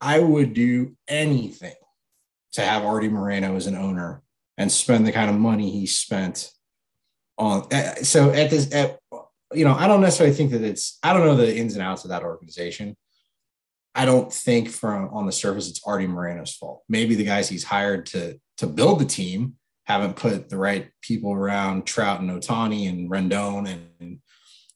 I 0.00 0.20
would 0.20 0.54
do 0.54 0.96
anything 1.08 1.74
to 2.52 2.62
have 2.62 2.84
Arte 2.84 3.08
Moreno 3.08 3.56
as 3.56 3.66
an 3.66 3.74
owner 3.74 4.22
and 4.56 4.70
spend 4.70 5.06
the 5.06 5.12
kind 5.12 5.28
of 5.28 5.36
money 5.36 5.70
he 5.70 5.86
spent 5.86 6.52
on. 7.36 7.66
Eh, 7.72 7.94
so 8.02 8.30
at 8.30 8.50
this, 8.50 8.72
at, 8.72 9.00
you 9.54 9.64
know, 9.64 9.74
I 9.74 9.86
don't 9.86 10.00
necessarily 10.00 10.34
think 10.34 10.50
that 10.52 10.62
it's, 10.62 10.98
I 11.02 11.12
don't 11.12 11.26
know 11.26 11.36
the 11.36 11.56
ins 11.56 11.74
and 11.74 11.82
outs 11.82 12.04
of 12.04 12.10
that 12.10 12.22
organization, 12.22 12.96
I 13.94 14.04
don't 14.04 14.32
think 14.32 14.70
from 14.70 15.10
on 15.12 15.26
the 15.26 15.32
surface 15.32 15.68
it's 15.68 15.82
Arte 15.84 16.06
Moreno's 16.06 16.54
fault. 16.54 16.82
Maybe 16.88 17.14
the 17.14 17.24
guys 17.24 17.48
he's 17.48 17.64
hired 17.64 18.06
to 18.06 18.40
to 18.58 18.66
build 18.66 19.00
the 19.00 19.04
team 19.04 19.54
haven't 19.84 20.16
put 20.16 20.48
the 20.48 20.56
right 20.56 20.90
people 21.02 21.32
around 21.32 21.84
Trout 21.84 22.20
and 22.20 22.30
Ohtani 22.30 22.88
and 22.88 23.10
Rendon 23.10 23.68
and, 23.68 23.88
and 24.00 24.18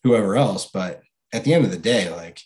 whoever 0.02 0.37
else. 0.37 0.66
But 0.66 1.02
at 1.33 1.45
the 1.45 1.54
end 1.54 1.64
of 1.64 1.71
the 1.71 1.78
day, 1.78 2.11
like 2.11 2.40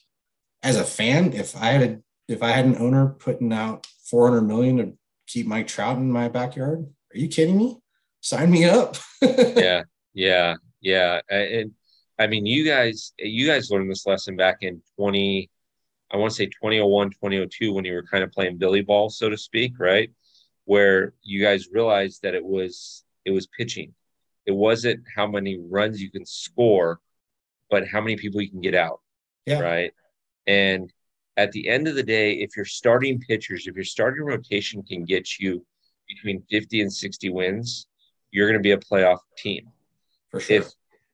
as 0.63 0.77
a 0.77 0.85
fan, 0.85 1.33
if 1.33 1.57
I 1.57 1.67
had 1.67 1.83
a 1.83 1.99
if 2.29 2.43
I 2.43 2.51
had 2.51 2.67
an 2.67 2.77
owner 2.79 3.09
putting 3.09 3.53
out 3.53 3.87
400 4.09 4.43
million 4.43 4.77
to 4.79 4.93
keep 5.27 5.47
Mike 5.47 5.67
Trout 5.67 5.97
in 5.97 6.13
my 6.13 6.29
backyard, 6.29 6.87
are 7.13 7.19
you 7.19 7.29
kidding 7.29 7.57
me? 7.57 7.79
Sign 8.21 8.51
me 8.51 8.65
up. 8.65 8.97
yeah, 9.23 9.83
yeah, 10.15 10.55
yeah. 10.81 11.21
And 11.29 11.73
I 12.21 12.27
mean, 12.27 12.45
you 12.45 12.67
guys, 12.67 13.13
you 13.19 13.47
guys 13.47 13.71
learned 13.71 13.91
this 13.91 14.07
lesson 14.07 14.37
back 14.37 14.59
in 14.61 14.83
20, 14.97 15.51
I 16.13 16.17
want 16.19 16.31
to 16.31 16.37
say 16.37 16.47
2001, 16.47 17.11
2002, 17.11 17.73
when 17.73 17.85
you 17.87 17.95
were 17.95 18.03
kind 18.03 18.23
of 18.23 18.31
playing 18.31 18.59
Billy 18.59 18.83
ball, 18.83 19.09
so 19.09 19.31
to 19.31 19.39
speak, 19.39 19.73
right? 19.79 20.11
Where 20.67 21.15
you 21.23 21.43
guys 21.43 21.69
realized 21.73 22.23
that 22.23 22.35
it 22.35 22.45
was 22.45 23.05
it 23.25 23.31
was 23.31 23.47
pitching. 23.47 23.95
It 24.47 24.53
wasn't 24.53 25.05
how 25.15 25.27
many 25.27 25.59
runs 25.59 26.01
you 26.01 26.11
can 26.11 26.27
score, 26.27 27.01
but 27.71 27.89
how 27.89 28.01
many 28.01 28.17
people 28.17 28.41
you 28.41 28.51
can 28.51 28.61
get 28.61 28.75
out. 28.75 29.01
Yeah. 29.47 29.61
Right. 29.61 29.93
And 30.47 30.93
at 31.37 31.53
the 31.53 31.69
end 31.69 31.89
of 31.89 31.95
the 31.95 32.03
day, 32.03 32.35
if 32.35 32.57
your 32.57 32.67
starting 32.67 33.19
pitchers, 33.21 33.67
if 33.67 33.75
your 33.75 33.85
starting 33.85 34.25
rotation 34.25 34.83
can 34.83 35.05
get 35.05 35.39
you 35.39 35.65
between 36.09 36.43
50 36.51 36.83
and 36.83 36.93
60 36.93 37.31
wins, 37.31 37.87
you're 38.31 38.47
going 38.47 38.59
to 38.59 38.63
be 38.63 38.73
a 38.73 38.79
playoff 38.79 39.21
team. 39.39 39.69
For 40.31 40.41
sure. 40.41 40.57
If 40.57 40.71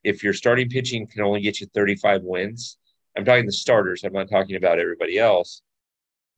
if 0.06 0.22
your 0.22 0.32
starting 0.32 0.68
pitching 0.68 1.04
can 1.06 1.22
only 1.22 1.40
get 1.40 1.60
you 1.60 1.66
35 1.74 2.22
wins, 2.22 2.78
I'm 3.16 3.24
talking 3.24 3.44
the 3.44 3.52
starters, 3.52 4.04
I'm 4.04 4.12
not 4.12 4.30
talking 4.30 4.54
about 4.54 4.78
everybody 4.78 5.18
else, 5.18 5.62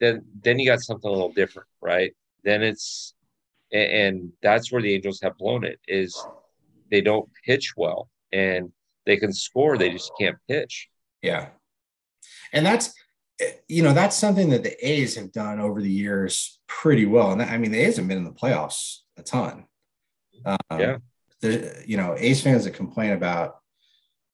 then 0.01 0.25
then 0.43 0.59
you 0.59 0.67
got 0.67 0.81
something 0.81 1.09
a 1.09 1.13
little 1.13 1.33
different, 1.33 1.69
right? 1.83 2.15
Then 2.45 2.63
it's 2.63 3.15
and 3.71 4.33
that's 4.41 4.73
where 4.73 4.81
the 4.81 4.95
Angels 4.95 5.21
have 5.23 5.37
blown 5.37 5.65
it 5.65 5.79
is 5.87 6.17
they 6.91 7.03
don't 7.03 7.29
pitch 7.45 7.75
well 7.77 8.09
and 8.33 8.73
they 9.05 9.19
can 9.19 9.33
score, 9.33 9.77
they 9.77 9.91
just 9.91 10.13
can't 10.19 10.39
pitch. 10.49 10.89
Yeah. 11.21 11.49
And 12.55 12.65
that's 12.65 12.95
you 13.69 13.83
know, 13.83 13.93
that's 13.93 14.17
something 14.17 14.49
that 14.51 14.65
the 14.65 14.89
A's 14.89 15.15
have 15.17 15.31
done 15.31 15.61
over 15.61 15.83
the 15.83 15.91
years 15.91 16.59
pretty 16.67 17.05
well. 17.05 17.33
And 17.33 17.43
I 17.43 17.59
mean, 17.59 17.71
the 17.71 17.79
A's 17.79 17.99
have 17.99 18.09
been 18.09 18.19
in 18.19 18.25
the 18.25 18.33
playoffs 18.33 19.01
a 19.19 19.23
ton. 19.23 19.67
Um, 20.45 20.57
yeah. 20.73 20.97
The, 21.41 21.85
you 21.87 21.97
know, 21.97 22.17
A's 22.19 22.43
fans 22.43 22.65
that 22.65 22.73
complain 22.73 23.13
about 23.13 23.58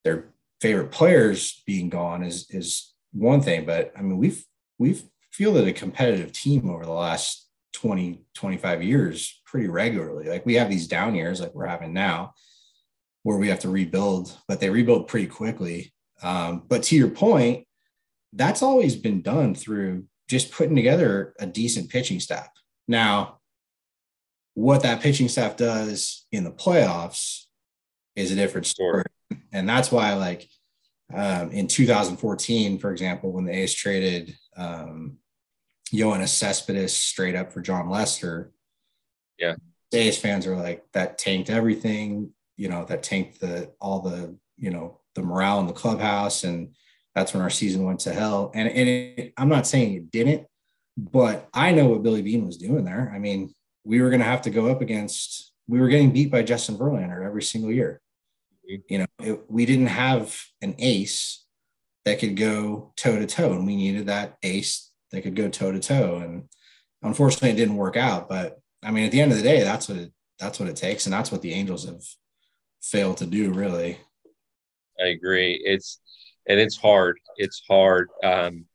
their 0.05 0.29
favorite 0.61 0.91
players 0.91 1.61
being 1.65 1.89
gone 1.89 2.23
is 2.23 2.47
is 2.49 2.93
one 3.11 3.41
thing, 3.41 3.65
but 3.65 3.91
I 3.97 4.01
mean, 4.01 4.17
we've 4.17 4.45
we've 4.77 5.03
fielded 5.31 5.67
a 5.67 5.73
competitive 5.73 6.31
team 6.31 6.69
over 6.69 6.85
the 6.85 6.91
last 6.91 7.49
20, 7.73 8.21
25 8.35 8.83
years 8.83 9.41
pretty 9.45 9.67
regularly. 9.67 10.29
Like 10.29 10.45
we 10.45 10.53
have 10.53 10.69
these 10.69 10.87
down 10.87 11.13
years 11.13 11.41
like 11.41 11.53
we're 11.53 11.65
having 11.65 11.93
now 11.93 12.33
where 13.23 13.37
we 13.37 13.49
have 13.49 13.59
to 13.59 13.69
rebuild, 13.69 14.37
but 14.47 14.59
they 14.59 14.69
rebuild 14.69 15.07
pretty 15.07 15.27
quickly. 15.27 15.93
Um, 16.21 16.63
but 16.67 16.83
to 16.83 16.95
your 16.95 17.09
point, 17.09 17.67
that's 18.31 18.61
always 18.61 18.95
been 18.95 19.21
done 19.21 19.55
through 19.55 20.05
just 20.29 20.51
putting 20.51 20.75
together 20.75 21.33
a 21.39 21.45
decent 21.45 21.89
pitching 21.89 22.19
staff. 22.19 22.47
Now, 22.87 23.39
what 24.53 24.83
that 24.83 25.01
pitching 25.01 25.27
staff 25.27 25.57
does 25.57 26.27
in 26.31 26.43
the 26.43 26.51
playoffs 26.51 27.45
is 28.15 28.31
a 28.31 28.35
different 28.35 28.67
story. 28.67 29.03
And 29.51 29.67
that's 29.67 29.91
why, 29.91 30.13
like, 30.13 30.47
um, 31.13 31.51
in 31.51 31.67
2014, 31.67 32.79
for 32.79 32.91
example, 32.91 33.31
when 33.31 33.45
the 33.45 33.55
A's 33.55 33.73
traded 33.73 34.35
um, 34.57 35.17
Yoenis 35.93 36.29
Cespedes 36.29 36.93
straight 36.93 37.35
up 37.35 37.53
for 37.53 37.61
Jon 37.61 37.89
Lester, 37.89 38.51
yeah, 39.37 39.55
A's 39.93 40.17
fans 40.17 40.47
are 40.47 40.55
like, 40.55 40.83
that 40.93 41.17
tanked 41.17 41.49
everything, 41.49 42.31
you 42.57 42.69
know, 42.69 42.85
that 42.85 43.03
tanked 43.03 43.39
the 43.39 43.71
all 43.79 43.99
the, 44.01 44.35
you 44.57 44.71
know, 44.71 44.99
the 45.15 45.21
morale 45.21 45.59
in 45.59 45.67
the 45.67 45.73
clubhouse. 45.73 46.43
And 46.43 46.73
that's 47.13 47.33
when 47.33 47.43
our 47.43 47.49
season 47.49 47.85
went 47.85 48.01
to 48.01 48.13
hell. 48.13 48.51
And, 48.53 48.67
and 48.67 48.89
it, 48.89 49.33
I'm 49.37 49.49
not 49.49 49.67
saying 49.67 49.93
it 49.93 50.11
didn't, 50.11 50.47
but 50.97 51.47
I 51.53 51.71
know 51.71 51.87
what 51.87 52.03
Billy 52.03 52.21
Beane 52.21 52.45
was 52.45 52.57
doing 52.57 52.83
there. 52.83 53.11
I 53.13 53.19
mean, 53.19 53.53
we 53.83 54.01
were 54.01 54.09
going 54.09 54.21
to 54.21 54.25
have 54.25 54.41
to 54.43 54.49
go 54.49 54.67
up 54.67 54.81
against, 54.81 55.53
we 55.67 55.79
were 55.79 55.87
getting 55.87 56.11
beat 56.11 56.31
by 56.31 56.43
Justin 56.43 56.77
Verlander 56.77 57.25
every 57.25 57.43
single 57.43 57.71
year. 57.71 58.01
You 58.67 58.99
know, 58.99 59.05
it, 59.19 59.49
we 59.49 59.65
didn't 59.65 59.87
have 59.87 60.39
an 60.61 60.75
ace 60.79 61.45
that 62.05 62.19
could 62.19 62.35
go 62.35 62.93
toe 62.95 63.17
to 63.17 63.25
toe, 63.25 63.53
and 63.53 63.65
we 63.65 63.75
needed 63.75 64.07
that 64.07 64.37
ace 64.43 64.91
that 65.11 65.21
could 65.21 65.35
go 65.35 65.49
toe 65.49 65.71
to 65.71 65.79
toe. 65.79 66.17
And 66.17 66.43
unfortunately, 67.01 67.49
it 67.49 67.55
didn't 67.55 67.77
work 67.77 67.97
out. 67.97 68.29
But 68.29 68.59
I 68.83 68.91
mean, 68.91 69.05
at 69.05 69.11
the 69.11 69.21
end 69.21 69.31
of 69.31 69.37
the 69.37 69.43
day, 69.43 69.63
that's 69.63 69.89
what 69.89 69.97
it 69.97 70.11
that's 70.39 70.59
what 70.59 70.69
it 70.69 70.75
takes, 70.75 71.05
and 71.05 71.13
that's 71.13 71.31
what 71.31 71.41
the 71.41 71.53
Angels 71.53 71.85
have 71.85 72.03
failed 72.81 73.17
to 73.17 73.25
do, 73.25 73.51
really. 73.51 73.99
I 74.99 75.07
agree. 75.07 75.61
It's 75.65 75.99
and 76.47 76.59
it's 76.59 76.77
hard. 76.77 77.19
It's 77.37 77.61
hard. 77.67 78.09
Um, 78.23 78.65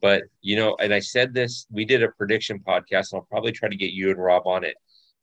but 0.00 0.24
you 0.40 0.56
know, 0.56 0.76
and 0.80 0.92
I 0.92 1.00
said 1.00 1.34
this. 1.34 1.66
We 1.70 1.84
did 1.84 2.02
a 2.02 2.08
prediction 2.08 2.58
podcast, 2.58 3.12
and 3.12 3.20
I'll 3.20 3.28
probably 3.30 3.52
try 3.52 3.68
to 3.68 3.76
get 3.76 3.92
you 3.92 4.10
and 4.10 4.22
Rob 4.22 4.46
on 4.46 4.64
it 4.64 4.74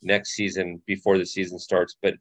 next 0.02 0.32
season 0.32 0.82
before 0.86 1.18
the 1.18 1.26
season 1.26 1.60
starts. 1.60 1.96
But 2.02 2.16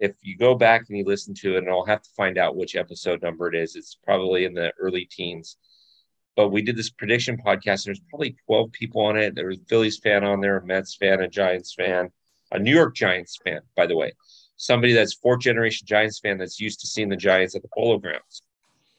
if 0.00 0.12
you 0.22 0.36
go 0.36 0.54
back 0.54 0.84
and 0.88 0.98
you 0.98 1.04
listen 1.04 1.34
to 1.34 1.54
it, 1.54 1.58
and 1.58 1.68
I'll 1.68 1.84
have 1.84 2.02
to 2.02 2.10
find 2.16 2.38
out 2.38 2.56
which 2.56 2.76
episode 2.76 3.22
number 3.22 3.48
it 3.48 3.54
is. 3.54 3.76
It's 3.76 3.96
probably 4.04 4.44
in 4.44 4.54
the 4.54 4.72
early 4.78 5.06
teens. 5.10 5.56
But 6.36 6.48
we 6.48 6.62
did 6.62 6.76
this 6.76 6.90
prediction 6.90 7.38
podcast, 7.44 7.84
there's 7.84 8.00
probably 8.10 8.36
12 8.46 8.72
people 8.72 9.02
on 9.06 9.16
it. 9.16 9.34
There 9.34 9.46
was 9.46 9.58
a 9.58 9.64
Phillies 9.68 9.98
fan 9.98 10.24
on 10.24 10.40
there, 10.40 10.58
a 10.58 10.66
Mets 10.66 10.96
fan, 10.96 11.20
a 11.20 11.28
Giants 11.28 11.74
fan, 11.74 12.10
a 12.50 12.58
New 12.58 12.74
York 12.74 12.96
Giants 12.96 13.38
fan, 13.44 13.60
by 13.76 13.86
the 13.86 13.96
way. 13.96 14.12
Somebody 14.56 14.92
that's 14.94 15.14
fourth 15.14 15.40
generation 15.40 15.86
Giants 15.86 16.18
fan 16.18 16.38
that's 16.38 16.60
used 16.60 16.80
to 16.80 16.88
seeing 16.88 17.08
the 17.08 17.16
Giants 17.16 17.54
at 17.54 17.62
the 17.62 17.68
polo 17.72 17.98
grounds 17.98 18.42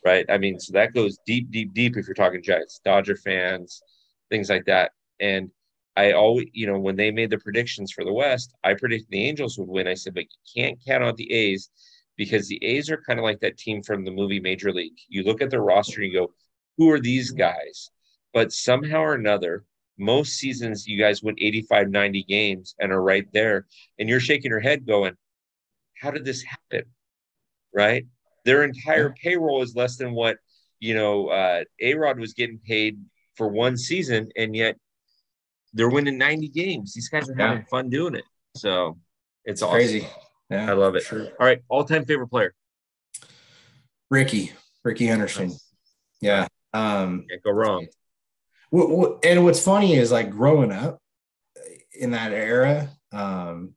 right? 0.05 0.25
I 0.29 0.37
mean, 0.37 0.59
so 0.59 0.71
that 0.73 0.93
goes 0.93 1.17
deep, 1.25 1.51
deep, 1.51 1.73
deep 1.73 1.97
if 1.97 2.07
you're 2.07 2.13
talking 2.13 2.43
Giants, 2.43 2.79
Dodger 2.85 3.17
fans, 3.17 3.81
things 4.29 4.49
like 4.49 4.65
that. 4.65 4.91
And 5.19 5.49
I 5.97 6.11
always, 6.11 6.47
you 6.53 6.67
know, 6.67 6.79
when 6.79 6.95
they 6.95 7.11
made 7.11 7.29
the 7.29 7.37
predictions 7.37 7.91
for 7.91 8.03
the 8.03 8.13
West, 8.13 8.53
I 8.63 8.73
predicted 8.73 9.09
the 9.09 9.23
Angels 9.23 9.57
would 9.57 9.69
win. 9.69 9.87
I 9.87 9.93
said, 9.93 10.13
but 10.13 10.23
you 10.23 10.63
can't 10.63 10.79
count 10.85 11.03
out 11.03 11.17
the 11.17 11.31
A's 11.31 11.69
because 12.17 12.47
the 12.47 12.63
A's 12.63 12.89
are 12.89 13.01
kind 13.07 13.19
of 13.19 13.23
like 13.23 13.39
that 13.41 13.57
team 13.57 13.81
from 13.81 14.03
the 14.03 14.11
movie 14.11 14.39
Major 14.39 14.71
League. 14.71 14.97
You 15.07 15.23
look 15.23 15.41
at 15.41 15.49
their 15.49 15.61
roster 15.61 16.01
and 16.01 16.11
you 16.11 16.19
go, 16.19 16.33
who 16.77 16.89
are 16.91 16.99
these 16.99 17.31
guys? 17.31 17.91
But 18.33 18.51
somehow 18.51 18.99
or 18.99 19.13
another, 19.13 19.63
most 19.97 20.33
seasons 20.33 20.87
you 20.87 20.99
guys 20.99 21.23
win 21.23 21.35
85, 21.37 21.89
90 21.89 22.23
games 22.23 22.75
and 22.79 22.91
are 22.91 23.01
right 23.01 23.27
there. 23.31 23.65
And 23.97 24.09
you're 24.09 24.19
shaking 24.19 24.51
your 24.51 24.59
head 24.59 24.85
going, 24.85 25.15
how 26.01 26.11
did 26.11 26.25
this 26.25 26.43
happen? 26.43 26.89
Right. 27.73 28.05
Their 28.43 28.63
entire 28.63 29.11
payroll 29.11 29.63
is 29.63 29.75
less 29.75 29.97
than 29.97 30.13
what 30.13 30.37
you 30.79 30.93
know 30.93 31.29
uh, 31.29 31.63
A 31.81 31.95
Rod 31.95 32.19
was 32.19 32.33
getting 32.33 32.59
paid 32.59 32.99
for 33.35 33.47
one 33.47 33.75
season, 33.75 34.29
and 34.37 34.55
yet 34.55 34.77
they're 35.75 35.89
winning 35.89 36.17
90 36.17 36.47
games. 36.49 36.93
These 36.93 37.09
guys 37.09 37.29
are 37.29 37.35
having 37.35 37.59
yeah. 37.59 37.65
fun 37.69 37.89
doing 37.89 38.15
it. 38.15 38.23
So 38.55 38.97
it's, 39.43 39.61
awesome. 39.61 39.73
crazy. 39.73 40.07
Yeah, 40.49 40.71
I 40.71 40.73
love 40.73 40.95
it. 40.95 41.03
Sure. 41.03 41.27
All 41.39 41.45
right, 41.45 41.61
all 41.69 41.83
time 41.83 42.05
favorite 42.05 42.29
player. 42.29 42.53
Ricky, 44.09 44.53
Rickey 44.83 45.05
Henderson. 45.05 45.49
Nice. 45.49 45.73
Yeah. 46.21 46.47
Um, 46.73 47.25
Can't 47.29 47.43
go 47.43 47.51
wrong. 47.51 47.87
And 49.23 49.43
what's 49.43 49.63
funny 49.63 49.95
is 49.95 50.11
like 50.11 50.29
growing 50.29 50.71
up 50.71 50.99
in 51.97 52.11
that 52.11 52.31
era, 52.31 52.89
um, 53.11 53.73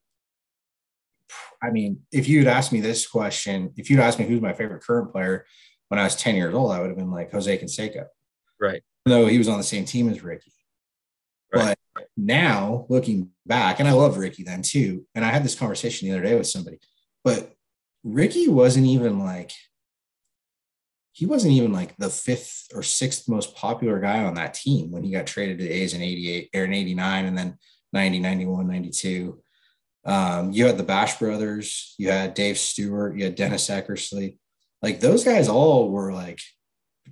I 1.63 1.71
mean, 1.71 2.01
if 2.13 2.29
you'd 2.29 2.47
asked 2.47 2.73
me 2.73 2.81
this 2.81 3.07
question, 3.07 3.73
if 3.77 3.91
you'd 3.91 4.01
asked 4.01 4.19
me 4.19 4.27
who's 4.27 4.41
my 4.41 4.53
favorite 4.53 4.83
current 4.83 5.11
player 5.11 5.45
when 5.89 5.99
I 5.99 6.05
was 6.05 6.17
10 6.17 6.37
years 6.37 6.55
old, 6.55 6.71
I 6.71 6.81
would 6.81 6.89
have 6.89 6.99
been 6.99 7.11
like 7.11 7.33
Jose 7.33 7.59
Canseco. 7.59 8.07
Right. 8.61 8.83
Though 9.05 9.27
he 9.27 9.39
was 9.39 9.49
on 9.49 9.59
the 9.59 9.65
same 9.65 9.85
team 9.85 10.09
as 10.09 10.23
Ricky. 10.23 10.53
Right. 11.53 11.78
Now 12.17 12.87
looking 12.89 13.31
back, 13.47 13.81
and 13.81 13.89
I 13.89 13.93
love 13.93 14.19
Ricky 14.19 14.43
then 14.43 14.63
too. 14.63 15.07
And 15.15 15.25
I 15.25 15.29
had 15.29 15.45
this 15.45 15.55
conversation 15.55 16.09
the 16.09 16.15
other 16.15 16.25
day 16.25 16.37
with 16.37 16.47
somebody, 16.47 16.79
but 17.25 17.53
Ricky 18.05 18.49
wasn't 18.49 18.87
even 18.87 19.19
like, 19.19 19.53
he 21.13 21.27
wasn't 21.27 21.55
even 21.55 21.73
like 21.73 21.97
the 21.97 22.11
fifth 22.11 22.69
or 22.75 22.83
sixth 22.83 23.29
most 23.29 23.57
popular 23.57 23.99
guy 23.99 24.23
on 24.25 24.35
that 24.35 24.55
team 24.55 24.91
when 24.91 25.03
he 25.03 25.11
got 25.11 25.27
traded 25.27 25.59
to 25.59 25.65
the 25.65 25.71
A's 25.71 25.95
in 25.95 26.03
88 26.03 26.51
or 26.55 26.65
in 26.65 26.73
89 26.73 27.25
and 27.27 27.37
then 27.37 27.59
90, 27.93 28.21
91, 28.21 28.69
92. 28.69 29.41
Um, 30.05 30.53
you 30.53 30.67
had 30.67 30.79
the 30.79 30.85
Bash 30.85 31.19
brothers, 31.19 31.95
you 31.99 32.11
had 32.11 32.35
Dave 32.35 32.57
Stewart, 32.57 33.17
you 33.17 33.25
had 33.25 33.35
Dennis 33.35 33.69
Eckersley. 33.69 34.39
Like 34.81 35.01
those 35.01 35.25
guys 35.25 35.49
all 35.49 35.91
were 35.91 36.13
like 36.13 36.39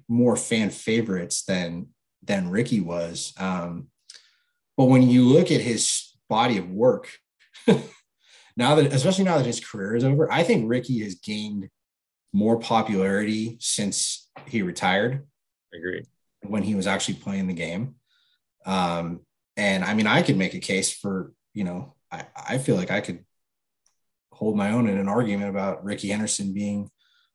more 0.08 0.36
fan 0.36 0.70
favorites 0.70 1.44
than 1.44 1.88
than 2.22 2.50
Ricky 2.50 2.80
was. 2.80 3.32
Um, 3.38 3.88
but 4.76 4.84
when 4.84 5.02
you 5.02 5.24
look 5.24 5.50
at 5.50 5.60
his 5.60 6.14
body 6.28 6.58
of 6.58 6.70
work, 6.70 7.10
now 8.56 8.74
that 8.74 8.92
especially 8.92 9.24
now 9.24 9.38
that 9.38 9.46
his 9.46 9.60
career 9.60 9.96
is 9.96 10.04
over, 10.04 10.30
I 10.30 10.42
think 10.42 10.68
Ricky 10.68 11.02
has 11.02 11.16
gained 11.16 11.68
more 12.32 12.58
popularity 12.58 13.56
since 13.60 14.30
he 14.46 14.62
retired. 14.62 15.26
I 15.72 15.78
agree. 15.78 16.04
when 16.42 16.62
he 16.62 16.74
was 16.74 16.86
actually 16.86 17.14
playing 17.14 17.48
the 17.48 17.54
game. 17.54 17.96
Um, 18.64 19.20
and 19.56 19.84
I 19.84 19.94
mean, 19.94 20.06
I 20.06 20.22
could 20.22 20.36
make 20.36 20.54
a 20.54 20.60
case 20.60 20.92
for, 20.92 21.32
you 21.54 21.64
know, 21.64 21.94
I, 22.12 22.24
I 22.36 22.58
feel 22.58 22.76
like 22.76 22.90
I 22.90 23.00
could 23.00 23.24
hold 24.32 24.56
my 24.56 24.72
own 24.72 24.88
in 24.88 24.98
an 24.98 25.08
argument 25.08 25.48
about 25.50 25.82
Rickey 25.84 26.08
Henderson 26.08 26.52
being 26.52 26.90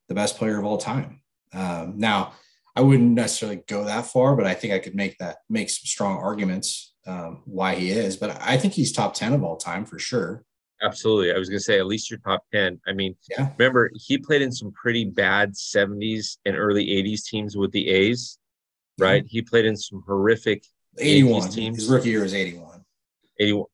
the 0.08 0.16
best 0.16 0.38
player 0.38 0.60
of 0.60 0.66
all 0.66 0.78
time. 0.78 1.22
Um, 1.54 1.96
now, 1.98 2.34
I 2.76 2.82
wouldn't 2.82 3.12
necessarily 3.12 3.64
go 3.68 3.86
that 3.86 4.06
far, 4.06 4.36
but 4.36 4.46
I 4.46 4.54
think 4.54 4.74
I 4.74 4.80
could 4.80 4.96
make 4.96 5.18
that 5.18 5.38
make 5.50 5.70
some 5.70 5.86
strong 5.86 6.18
arguments 6.18 6.91
um, 7.08 7.42
why 7.46 7.76
he 7.76 7.90
is. 7.92 8.18
But 8.18 8.40
I 8.42 8.58
think 8.58 8.74
he's 8.74 8.92
top 8.92 9.14
ten 9.14 9.34
of 9.34 9.44
all 9.44 9.58
time 9.58 9.86
for 9.86 10.00
sure. 10.00 10.44
Absolutely. 10.84 11.32
I 11.32 11.38
was 11.38 11.48
going 11.48 11.60
to 11.60 11.64
say 11.64 11.78
at 11.78 11.86
least 11.86 12.10
your 12.10 12.18
top 12.22 12.44
10. 12.52 12.82
I 12.88 12.94
mean, 12.94 13.16
Yeah. 13.30 13.50
remember, 13.60 13.92
he 13.94 14.18
played 14.18 14.42
in 14.42 14.52
some 14.52 14.72
pretty 14.72 15.06
bad 15.06 15.54
70s 15.54 16.38
and 16.44 16.56
early 16.58 16.88
80s 16.88 17.24
teams 17.24 17.56
with 17.56 17.72
the 17.72 17.88
A's, 17.88 18.40
right? 18.98 19.24
He 19.28 19.44
played 19.44 19.66
in 19.66 19.78
some 19.78 20.04
horrific 20.08 20.66
81. 20.98 21.34
Yankees 21.34 21.56
teams. 21.56 21.78
His 21.82 21.88
rookie 21.88 22.10
year 22.10 22.24
was 22.24 22.34
81. 22.34 22.84
81. 23.40 23.66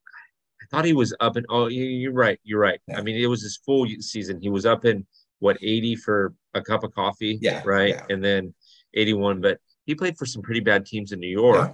I 0.61 0.65
thought 0.69 0.83
he 0.83 0.91
was 0.91 1.15
up 1.21 1.37
in, 1.37 1.45
oh, 1.47 1.67
you- 1.67 1.85
you're 1.85 2.11
right. 2.11 2.41
You're 2.43 2.59
right. 2.59 2.81
Yeah. 2.89 2.97
I 2.97 3.01
mean, 3.03 3.15
it 3.15 3.27
was 3.27 3.41
his 3.41 3.55
full 3.55 3.87
season. 4.01 4.41
He 4.41 4.49
was 4.49 4.65
up 4.65 4.83
in 4.83 5.07
what, 5.39 5.57
80 5.61 5.95
for 5.95 6.33
a 6.55 6.61
cup 6.61 6.83
of 6.83 6.93
coffee? 6.93 7.39
Yeah, 7.41 7.61
Right. 7.65 7.89
yeah. 7.95 8.05
And 8.09 8.21
then 8.21 8.53
81, 8.95 9.39
but 9.39 9.59
he 9.85 9.95
played 9.95 10.17
for 10.17 10.25
some 10.25 10.41
pretty 10.41 10.59
bad 10.59 10.85
teams 10.85 11.13
in 11.13 11.21
New 11.21 11.29
York. 11.29 11.73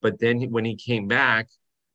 But 0.00 0.18
then 0.18 0.40
when 0.50 0.64
he 0.64 0.76
came 0.76 1.08
back, 1.08 1.48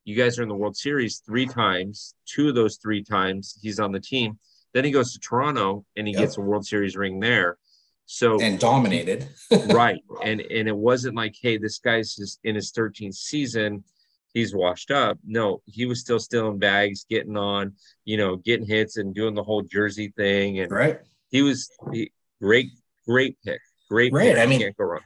you 0.06 0.16
guys 0.16 0.38
are 0.38 0.44
in 0.44 0.50
the 0.50 0.56
World 0.56 0.76
Series 0.76 1.20
three 1.26 1.46
times. 1.46 2.14
Two 2.26 2.50
of 2.50 2.56
those 2.56 2.78
three 2.78 3.04
times 3.04 3.58
he's 3.62 3.80
on 3.80 3.92
the 3.92 4.00
team. 4.00 4.38
Then 4.74 4.84
he 4.84 4.92
goes 4.92 5.14
to 5.14 5.20
Toronto 5.20 5.86
and 5.96 6.08
he 6.08 6.14
Yep. 6.14 6.22
gets 6.22 6.38
a 6.38 6.42
World 6.42 6.66
Series 6.66 6.96
ring 6.98 7.20
there. 7.20 7.58
So 8.06 8.40
And 8.42 8.60
dominated. 8.60 9.30
right, 9.68 10.02
and 10.22 10.42
and 10.42 10.68
it 10.68 10.76
wasn't 10.76 11.16
like, 11.16 11.36
hey, 11.42 11.58
this 11.58 11.80
guy's 11.80 12.16
just 12.16 12.40
in 12.44 12.56
his 12.56 12.72
13th 12.74 13.16
season, 13.16 13.84
he's 14.34 14.54
washed 14.54 14.92
up. 14.92 15.18
No, 15.26 15.62
he 15.68 15.86
was 15.86 16.02
still 16.02 16.20
stealing 16.20 16.60
bags, 16.60 17.06
getting 17.10 17.38
on, 17.38 17.74
you 18.04 18.18
know, 18.18 18.36
getting 18.36 18.66
hits 18.68 18.98
and 18.98 19.16
doing 19.16 19.36
the 19.36 19.44
whole 19.44 19.62
jersey 19.62 20.12
thing, 20.18 20.60
and 20.60 20.70
right. 20.70 21.00
he 21.32 21.42
was 21.44 21.70
he, 21.94 22.12
great, 22.42 22.72
great 23.08 23.38
pick, 23.46 23.62
great. 23.90 24.12
Right, 24.12 24.34
pick. 24.36 24.38
I 24.38 24.46
mean- 24.48 24.60
can't 24.60 24.76
go 24.76 24.84
wrong. 24.84 25.02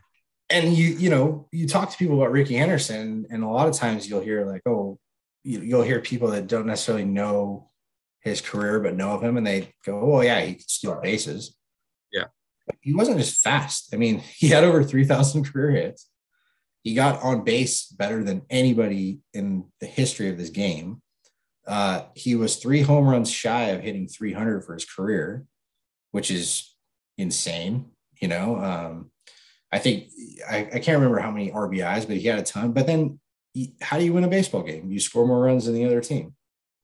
And 0.50 0.74
you 0.74 0.88
you 0.90 1.10
know 1.10 1.48
you 1.52 1.68
talk 1.68 1.92
to 1.92 1.98
people 1.98 2.22
about 2.22 2.32
Rickey 2.32 2.56
Henderson, 2.56 3.26
and 3.30 3.44
a 3.44 3.48
lot 3.48 3.68
of 3.68 3.76
times 3.76 4.08
you'll 4.08 4.22
hear 4.22 4.46
like, 4.46 4.62
oh, 4.66 4.98
you, 5.44 5.60
you'll 5.60 5.84
hear 5.84 6.00
people 6.00 6.30
that 6.32 6.48
don't 6.48 6.68
necessarily 6.68 7.06
know 7.06 7.70
his 8.22 8.42
career 8.42 8.80
but 8.80 8.96
know 8.96 9.12
of 9.12 9.24
him, 9.24 9.38
and 9.38 9.46
they 9.46 9.74
go, 9.86 10.00
oh 10.00 10.22
yeah, 10.22 10.42
he 10.42 10.56
could 10.56 10.70
steal 10.70 11.00
bases. 11.02 11.56
Yeah. 12.12 12.26
He 12.82 12.94
wasn't 12.94 13.18
just 13.18 13.42
fast. 13.42 13.94
I 13.94 13.98
mean, 13.98 14.20
he 14.36 14.48
had 14.48 14.64
over 14.64 14.84
three 14.84 15.06
thousand 15.06 15.52
career 15.52 15.72
hits. 15.72 16.10
He 16.84 16.94
got 16.94 17.22
on 17.22 17.44
base 17.44 17.86
better 17.88 18.24
than 18.24 18.44
anybody 18.50 19.20
in 19.34 19.66
the 19.82 19.88
history 19.88 20.30
of 20.30 20.38
this 20.38 20.50
game. 20.50 21.02
Uh, 21.68 22.04
he 22.14 22.36
was 22.36 22.56
three 22.56 22.82
home 22.82 23.06
runs 23.06 23.30
shy 23.30 23.64
of 23.72 23.82
hitting 23.82 24.08
300 24.08 24.64
for 24.64 24.74
his 24.74 24.86
career, 24.86 25.46
which 26.12 26.32
is 26.32 26.74
insane. 27.18 27.92
You 28.22 28.30
know, 28.30 28.56
um, 28.58 29.12
I 29.72 29.80
think 29.80 30.10
I, 30.50 30.60
I 30.74 30.80
can't 30.80 31.00
remember 31.00 31.20
how 31.20 31.32
many 31.32 31.52
RBIs, 31.52 32.08
but 32.08 32.18
he 32.18 32.28
had 32.28 32.40
a 32.40 32.44
ton. 32.44 32.72
But 32.72 32.88
then, 32.88 33.20
he, 33.54 33.76
how 33.82 33.98
do 33.98 34.06
you 34.06 34.14
win 34.14 34.24
a 34.24 34.30
baseball 34.30 34.64
game? 34.64 34.90
You 34.90 35.00
score 35.00 35.28
more 35.28 35.42
runs 35.42 35.66
than 35.66 35.76
the 35.76 35.86
other 35.86 36.02
team. 36.02 36.36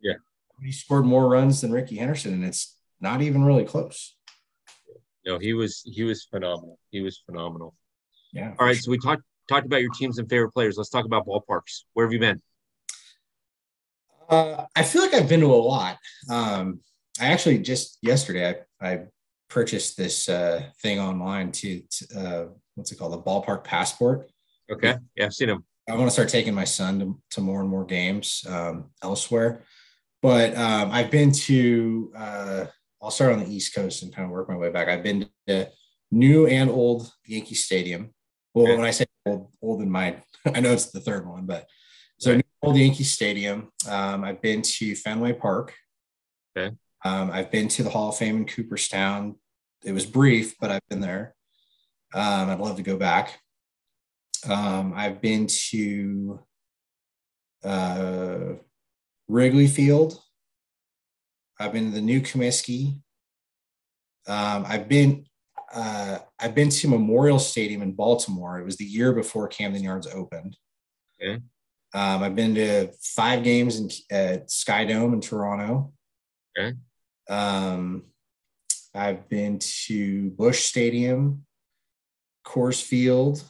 Yeah. 0.02 0.16
he 0.62 0.72
scored 0.72 1.06
more 1.06 1.30
runs 1.30 1.62
than 1.62 1.72
Rickey 1.72 1.98
Henderson, 1.98 2.34
and 2.34 2.44
it's 2.44 2.76
not 3.00 3.22
even 3.22 3.46
really 3.46 3.64
close. 3.64 4.16
No, 5.26 5.40
he 5.40 5.54
was 5.54 5.82
he 5.86 6.04
was 6.04 6.26
phenomenal. 6.26 6.78
He 6.92 7.02
was 7.02 7.24
phenomenal. 7.26 7.76
Yeah. 8.34 8.54
All 8.60 8.66
right, 8.66 8.76
so 8.76 8.92
we 8.92 8.98
talked 8.98 9.24
talked 9.48 9.66
about 9.66 9.82
your 9.82 9.92
teams 9.92 10.20
and 10.20 10.30
favorite 10.30 10.52
players. 10.52 10.78
Let's 10.78 10.90
talk 10.90 11.06
about 11.06 11.26
ballparks. 11.26 11.84
Where 11.94 12.06
have 12.06 12.14
you 12.14 12.20
been? 12.20 12.42
Uh, 14.30 14.66
I 14.76 14.84
feel 14.84 15.02
like 15.02 15.14
I've 15.14 15.30
been 15.30 15.42
to 15.42 15.54
a 15.54 15.56
lot. 15.56 15.98
Um, 16.30 16.80
I 17.20 17.28
actually 17.28 17.60
just 17.60 18.00
yesterday 18.02 18.66
I, 18.82 18.92
I 18.92 19.00
purchased 19.50 19.98
this 19.98 20.28
uh, 20.30 20.64
thing 20.82 21.00
online 21.00 21.52
to, 21.52 21.82
to 21.82 22.20
uh, 22.20 22.46
what's 22.76 22.92
it 22.92 22.98
called, 22.98 23.14
a 23.14 23.18
ballpark 23.18 23.64
passport. 23.64 24.30
Okay, 24.72 24.96
yeah, 25.16 25.26
I've 25.26 25.34
seen 25.34 25.50
him. 25.50 25.64
I 25.90 25.96
want 25.96 26.08
to 26.08 26.12
start 26.12 26.30
taking 26.30 26.54
my 26.54 26.64
son 26.64 27.00
to, 27.00 27.22
to 27.32 27.42
more 27.42 27.60
and 27.60 27.70
more 27.70 27.84
games 27.86 28.46
um, 28.48 28.92
elsewhere. 29.02 29.64
But 30.22 30.56
um, 30.58 30.90
I've 30.92 31.12
been 31.12 31.34
to, 31.34 32.12
uh, 32.18 32.66
I'll 33.02 33.12
start 33.12 33.34
on 33.34 33.40
the 33.44 33.54
East 33.54 33.76
Coast 33.76 34.02
and 34.04 34.16
kind 34.16 34.26
of 34.26 34.32
work 34.32 34.48
my 34.48 34.56
way 34.56 34.70
back. 34.70 34.88
I've 34.88 35.04
been 35.04 35.28
to 35.48 35.70
new 36.10 36.48
and 36.48 36.70
old 36.70 37.12
Yankee 37.26 37.56
Stadium. 37.56 38.14
Well, 38.54 38.68
Okay. 38.68 38.78
when 38.78 38.86
I 38.86 38.92
say 38.92 39.06
old, 39.26 39.52
old 39.62 39.82
in 39.82 39.90
my, 39.92 40.16
I 40.54 40.62
know 40.62 40.72
it's 40.72 40.92
the 40.92 41.02
third 41.02 41.28
one, 41.28 41.46
but 41.46 41.68
so 42.20 42.32
Right. 42.32 42.38
new 42.38 42.68
old 42.70 42.78
Yankee 42.78 43.04
Stadium. 43.04 43.70
Um, 43.90 44.24
I've 44.24 44.42
been 44.42 44.62
to 44.62 44.96
Fenway 44.96 45.34
Park. 45.34 45.74
Okay. 46.58 46.74
Um, 47.04 47.30
I've 47.32 47.52
been 47.52 47.68
to 47.68 47.84
the 47.84 47.90
Hall 47.90 48.10
of 48.10 48.18
Fame 48.18 48.38
in 48.38 48.46
Cooperstown. 48.46 49.36
It 49.84 49.92
was 49.92 50.06
brief, 50.06 50.56
but 50.62 50.72
I've 50.72 50.88
been 50.90 51.02
there. 51.02 51.36
Um, 52.14 52.50
I'd 52.50 52.60
love 52.60 52.78
to 52.78 52.84
go 52.84 52.98
back. 52.98 53.40
Um, 54.48 54.94
I've 54.96 55.22
been 55.22 55.48
to 55.70 56.40
uh, 57.64 58.54
Wrigley 59.28 59.68
Field. 59.68 60.20
I've 61.60 61.74
been 61.74 61.86
to 61.86 61.92
the 61.92 62.02
new 62.02 62.22
Comiskey. 62.22 63.00
Um, 64.28 64.66
I've 64.68 64.88
been 64.88 65.26
uh, 65.74 66.20
I've 66.40 66.54
been 66.54 66.70
to 66.70 66.88
Memorial 66.88 67.40
Stadium 67.40 67.82
in 67.82 67.94
Baltimore. 67.94 68.60
It 68.60 68.66
was 68.66 68.78
the 68.78 68.86
year 68.86 69.12
before 69.12 69.48
Camden 69.48 69.84
Yards 69.84 70.08
opened. 70.08 70.56
Okay. 71.20 71.42
Um, 71.96 72.24
I've 72.24 72.36
been 72.36 72.56
to 72.56 72.92
five 73.02 73.44
games 73.44 73.80
in 73.80 73.90
at 74.12 74.52
Sky 74.52 74.86
Dome 74.86 75.14
in 75.14 75.22
Toronto. 75.22 75.94
Okay. 76.58 76.76
Um, 77.30 78.04
I've 78.94 79.28
been 79.30 79.60
to 79.88 80.30
Busch 80.32 80.64
Stadium, 80.64 81.46
Coors 82.46 82.82
Field. 82.82 83.44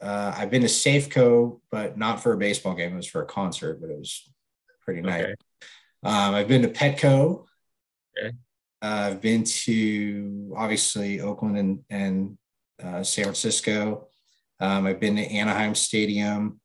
Uh, 0.00 0.34
I've 0.36 0.50
been 0.50 0.62
to 0.62 0.68
Safeco, 0.68 1.60
but 1.70 1.96
not 1.96 2.22
for 2.22 2.32
a 2.32 2.36
baseball 2.36 2.74
game. 2.74 2.92
It 2.92 2.96
was 2.96 3.06
for 3.06 3.22
a 3.22 3.26
concert, 3.26 3.80
but 3.80 3.90
it 3.90 3.98
was 3.98 4.30
pretty 4.82 5.00
nice. 5.00 5.24
Okay. 5.24 5.34
Um, 6.02 6.34
I've 6.34 6.48
been 6.48 6.62
to 6.62 6.68
Petco. 6.68 7.46
Okay. 8.18 8.36
Uh, 8.82 9.10
I've 9.10 9.20
been 9.20 9.44
to 9.44 10.54
obviously 10.56 11.20
Oakland 11.20 11.58
and, 11.58 11.78
and 11.88 12.38
uh, 12.82 13.02
San 13.02 13.24
Francisco. 13.24 14.08
Um, 14.60 14.86
I've 14.86 15.00
been 15.00 15.16
to 15.16 15.22
Anaheim 15.22 15.74
Stadium. 15.74 16.60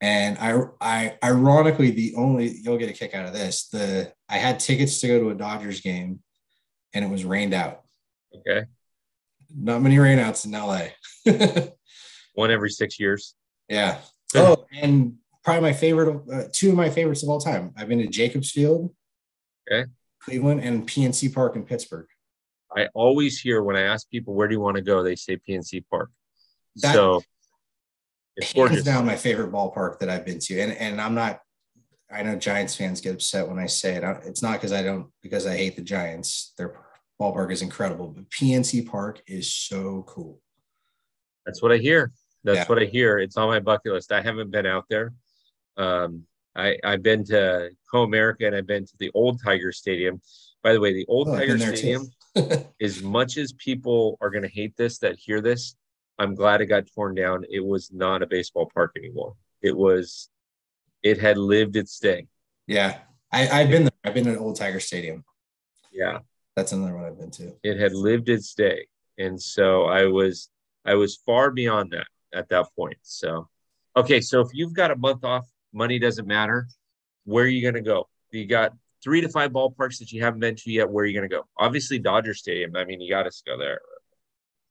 And 0.00 0.38
I, 0.38 0.62
I, 0.80 1.18
ironically, 1.22 1.90
the 1.90 2.14
only 2.16 2.56
you'll 2.62 2.78
get 2.78 2.88
a 2.88 2.94
kick 2.94 3.14
out 3.14 3.26
of 3.26 3.34
this. 3.34 3.68
The 3.68 4.10
I 4.30 4.38
had 4.38 4.58
tickets 4.58 4.98
to 5.00 5.08
go 5.08 5.18
to 5.20 5.30
a 5.30 5.34
Dodgers 5.34 5.82
game, 5.82 6.20
and 6.94 7.04
it 7.04 7.10
was 7.10 7.24
rained 7.24 7.52
out. 7.52 7.82
Okay, 8.34 8.64
Not 9.56 9.82
many 9.82 9.96
rainouts 9.96 10.44
in 10.44 10.52
LA. 10.52 10.88
one 12.34 12.50
every 12.50 12.70
six 12.70 12.98
years. 13.00 13.34
yeah. 13.68 13.98
Oh, 14.34 14.64
and 14.80 15.14
probably 15.42 15.62
my 15.62 15.72
favorite, 15.72 16.22
uh, 16.32 16.44
two 16.52 16.68
of 16.70 16.76
my 16.76 16.88
favorites 16.88 17.22
of 17.24 17.28
all 17.28 17.40
time. 17.40 17.72
I've 17.76 17.88
been 17.88 17.98
to 17.98 18.06
Jacobs 18.06 18.52
Field, 18.52 18.94
Okay. 19.70 19.90
Cleveland, 20.22 20.60
and 20.62 20.86
PNC 20.86 21.34
Park 21.34 21.56
in 21.56 21.64
Pittsburgh. 21.64 22.06
I 22.76 22.86
always 22.94 23.40
hear 23.40 23.62
when 23.64 23.74
I 23.74 23.80
ask 23.82 24.08
people 24.08 24.34
where 24.34 24.46
do 24.46 24.54
you 24.54 24.60
want 24.60 24.76
to 24.76 24.82
go, 24.82 25.02
they 25.02 25.16
say 25.16 25.36
PNC 25.36 25.84
Park. 25.90 26.10
That- 26.76 26.94
so 26.94 27.22
it's 28.36 28.52
hands 28.52 28.84
down 28.84 29.04
my 29.04 29.16
favorite 29.16 29.50
ballpark 29.50 29.98
that 29.98 30.08
I've 30.08 30.24
been 30.24 30.38
to. 30.38 30.60
And 30.60 30.72
and 30.72 31.00
I'm 31.00 31.14
not 31.16 31.40
I 32.12 32.22
know 32.22 32.36
Giants 32.36 32.76
fans 32.76 33.00
get 33.00 33.14
upset 33.14 33.48
when 33.48 33.58
I 33.58 33.66
say 33.66 33.94
it. 33.96 34.04
It's 34.24 34.42
not 34.42 34.52
because 34.54 34.72
I 34.72 34.82
don't 34.82 35.08
because 35.22 35.46
I 35.46 35.56
hate 35.56 35.74
the 35.76 35.82
Giants. 35.82 36.52
Their 36.56 36.68
ballpark 37.20 37.52
is 37.52 37.62
incredible, 37.62 38.08
but 38.08 38.28
PNC 38.30 38.86
Park 38.88 39.22
is 39.26 39.52
so 39.52 40.04
cool. 40.08 40.40
That's 41.44 41.60
what 41.62 41.70
I 41.70 41.76
hear. 41.76 42.12
That's 42.44 42.58
Yeah. 42.60 42.66
what 42.66 42.82
I 42.82 42.86
hear. 42.86 43.18
It's 43.18 43.36
on 43.36 43.48
my 43.48 43.60
bucket 43.60 43.92
list. 43.92 44.10
I 44.12 44.22
haven't 44.22 44.50
been 44.50 44.66
out 44.66 44.86
there. 44.88 45.12
Um, 45.76 46.24
I, 46.56 46.78
I've 46.82 47.02
been 47.02 47.24
to 47.26 47.70
Comerica 47.92 48.46
and 48.46 48.56
I've 48.56 48.66
been 48.66 48.86
to 48.86 48.96
the 48.98 49.10
old 49.14 49.40
Tiger 49.42 49.70
Stadium. 49.70 50.20
By 50.62 50.72
the 50.72 50.80
way, 50.80 50.92
the 50.92 51.06
old 51.06 51.28
Oh, 51.28 51.36
Tiger 51.36 51.58
Stadium, 51.58 52.08
as 52.80 53.02
much 53.02 53.36
as 53.36 53.52
people 53.52 54.16
are 54.20 54.30
going 54.30 54.42
to 54.42 54.48
hate 54.48 54.76
this 54.76 54.98
that 54.98 55.16
hear 55.18 55.40
this, 55.40 55.76
I'm 56.18 56.34
glad 56.34 56.60
it 56.60 56.66
got 56.66 56.84
torn 56.94 57.14
down. 57.14 57.44
It 57.50 57.64
was 57.64 57.92
not 57.92 58.22
a 58.22 58.26
baseball 58.26 58.70
park 58.72 58.92
anymore. 58.96 59.34
It 59.62 59.76
was, 59.76 60.28
it 61.02 61.18
had 61.18 61.36
lived 61.38 61.76
its 61.76 61.98
day. 61.98 62.26
Yeah. 62.66 62.98
I, 63.32 63.48
I've 63.48 63.70
been 63.70 63.84
there. 63.84 63.92
I've 64.04 64.14
been 64.14 64.24
to 64.24 64.38
Old 64.38 64.56
Tiger 64.56 64.80
Stadium. 64.80 65.24
Yeah. 65.92 66.18
That's 66.56 66.72
another 66.72 66.94
one 66.94 67.04
I've 67.04 67.18
been 67.18 67.30
to. 67.32 67.52
it 67.62 67.78
had 67.78 67.94
lived 67.94 68.28
its 68.28 68.54
day. 68.54 68.86
And 69.18 69.40
so 69.40 69.84
i 69.84 70.06
was 70.06 70.48
i 70.84 70.94
was 70.94 71.16
far 71.26 71.50
beyond 71.50 71.92
that 71.92 72.06
at 72.32 72.48
that 72.48 72.66
point. 72.76 72.98
So 73.02 73.48
okay 73.96 74.20
so 74.20 74.40
if 74.40 74.48
you've 74.52 74.74
got 74.74 74.90
a 74.90 74.96
month 74.96 75.24
off 75.24 75.46
money 75.72 75.98
doesn't 75.98 76.26
matter. 76.26 76.68
Where 77.24 77.44
are 77.44 77.48
you 77.48 77.62
going 77.62 77.74
to 77.74 77.80
go 77.82 78.08
you 78.32 78.46
got 78.46 78.72
three 79.02 79.20
to 79.20 79.28
five 79.28 79.50
ballparks 79.50 79.98
that 79.98 80.12
you 80.12 80.22
haven't 80.22 80.40
been 80.40 80.54
to 80.56 80.70
yet 80.70 80.88
where 80.88 81.04
are 81.04 81.06
you 81.06 81.14
going 81.14 81.28
to 81.28 81.34
go? 81.34 81.42
Obviously 81.58 81.98
dodger 81.98 82.34
stadium. 82.34 82.76
I 82.76 82.84
mean 82.84 83.00
you 83.00 83.10
got 83.10 83.24
to 83.24 83.32
go 83.46 83.58
there. 83.58 83.80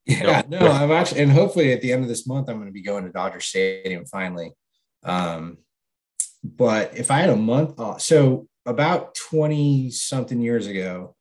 Yeah, 0.06 0.42
no, 0.48 0.60
no, 0.60 0.70
I'm 0.70 0.90
actually, 0.90 1.20
and 1.20 1.30
hopefully 1.30 1.72
at 1.72 1.82
the 1.82 1.92
end 1.92 2.02
of 2.02 2.08
this 2.08 2.26
month, 2.26 2.48
I'm 2.48 2.56
going 2.56 2.66
to 2.66 2.72
be 2.72 2.82
going 2.82 3.04
to 3.04 3.12
Dodger 3.12 3.40
Stadium 3.40 4.04
finally. 4.06 4.50
Um, 5.04 5.58
but 6.42 6.96
if 6.96 7.10
I 7.10 7.18
had 7.18 7.30
a 7.30 7.36
month 7.36 7.78
off, 7.78 8.00
so 8.00 8.48
about 8.66 9.14
20 9.14 9.90
something 9.90 10.40
years 10.40 10.66
ago, 10.66 11.14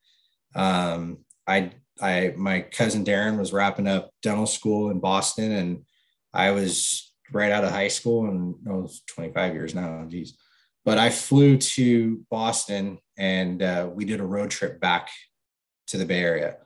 um, 0.56 1.20
I, 1.48 1.72
I, 2.02 2.34
my 2.38 2.62
cousin 2.62 3.04
Darren 3.04 3.38
was 3.38 3.54
wrapping 3.54 3.88
up 3.88 4.12
dental 4.22 4.46
school 4.46 4.90
in 4.90 5.00
Boston 5.00 5.52
and 5.52 5.86
I 6.34 6.52
was 6.52 7.12
right 7.32 7.52
out 7.52 7.64
of 7.64 7.72
high 7.72 7.88
school 7.88 8.28
and 8.28 8.56
oh, 8.68 8.82
was 8.82 9.02
25 9.08 9.54
years 9.54 9.76
now. 9.76 10.06
Geez. 10.08 10.38
But 10.86 10.98
I 10.98 11.10
flew 11.10 11.58
to 11.58 12.26
Boston 12.32 13.00
and 13.18 13.62
uh, 13.62 13.90
we 13.94 14.06
did 14.06 14.20
a 14.20 14.26
road 14.26 14.50
trip 14.50 14.80
back 14.80 15.10
to 15.88 15.98
the 15.98 16.06
Bay 16.06 16.22
Area. 16.24 16.58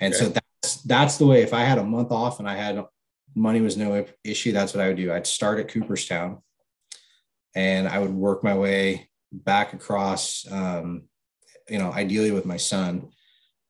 And 0.00 0.14
okay. 0.14 0.24
so 0.24 0.30
that's, 0.30 0.76
that's 0.82 1.18
the 1.18 1.26
way, 1.26 1.42
if 1.42 1.54
I 1.54 1.60
had 1.60 1.78
a 1.78 1.84
month 1.84 2.12
off 2.12 2.38
and 2.38 2.48
I 2.48 2.56
had 2.56 2.84
money 3.34 3.60
was 3.60 3.76
no 3.76 4.04
issue, 4.22 4.52
that's 4.52 4.74
what 4.74 4.84
I 4.84 4.88
would 4.88 4.96
do. 4.96 5.12
I'd 5.12 5.26
start 5.26 5.58
at 5.58 5.68
Cooperstown 5.68 6.38
and 7.54 7.88
I 7.88 7.98
would 7.98 8.12
work 8.12 8.44
my 8.44 8.56
way 8.56 9.08
back 9.32 9.72
across, 9.72 10.46
um, 10.50 11.04
you 11.68 11.78
know, 11.78 11.92
ideally 11.92 12.30
with 12.30 12.46
my 12.46 12.56
son, 12.56 13.10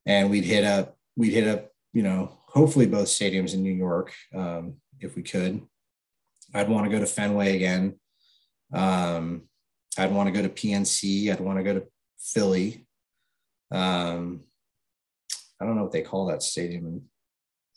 and 0.07 0.31
we'd 0.31 0.45
hit 0.45 0.65
up, 0.65 0.97
we'd 1.17 1.33
hit 1.33 1.49
up, 1.49 1.71
you 1.93 2.03
know, 2.03 2.39
hopefully 2.47 2.87
both 2.87 3.09
stadiums 3.09 3.55
in 3.55 3.63
New 3.63 3.73
York 3.73 4.13
um, 4.35 4.77
if 5.01 5.17
we 5.17 5.23
could. 5.23 5.63
I'd 6.55 6.69
want 6.69 6.87
to 6.87 6.91
go 6.91 7.01
to 7.01 7.07
Fenway 7.07 7.57
again. 7.57 7.99
Um, 8.73 9.43
I'd 9.99 10.13
want 10.13 10.29
to 10.29 10.33
go 10.33 10.47
to 10.47 10.49
PNC. 10.49 11.33
I'd 11.33 11.41
want 11.41 11.59
to 11.59 11.65
go 11.65 11.75
to 11.75 11.87
Philly. 12.19 12.87
Um, 13.71 14.45
I 15.61 15.65
don't 15.65 15.77
know 15.77 15.83
what 15.83 15.93
they 15.93 16.03
call 16.03 16.27
that 16.27 16.43
stadium. 16.43 17.03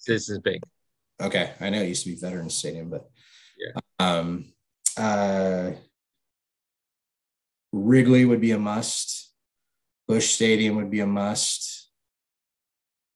This 0.05 0.29
is 0.29 0.39
big. 0.39 0.61
Okay, 1.21 1.53
I 1.59 1.69
know 1.69 1.81
it 1.81 1.87
used 1.87 2.03
to 2.03 2.11
be 2.11 2.15
Veterans 2.15 2.55
Stadium, 2.55 2.89
but 2.89 3.09
yeah. 3.57 3.79
Um, 3.99 4.53
uh, 4.97 5.71
Wrigley 7.71 8.25
would 8.25 8.41
be 8.41 8.51
a 8.51 8.59
must. 8.59 9.33
Busch 10.07 10.29
Stadium 10.29 10.75
would 10.75 10.91
be 10.91 10.99
a 10.99 11.07
must. 11.07 11.76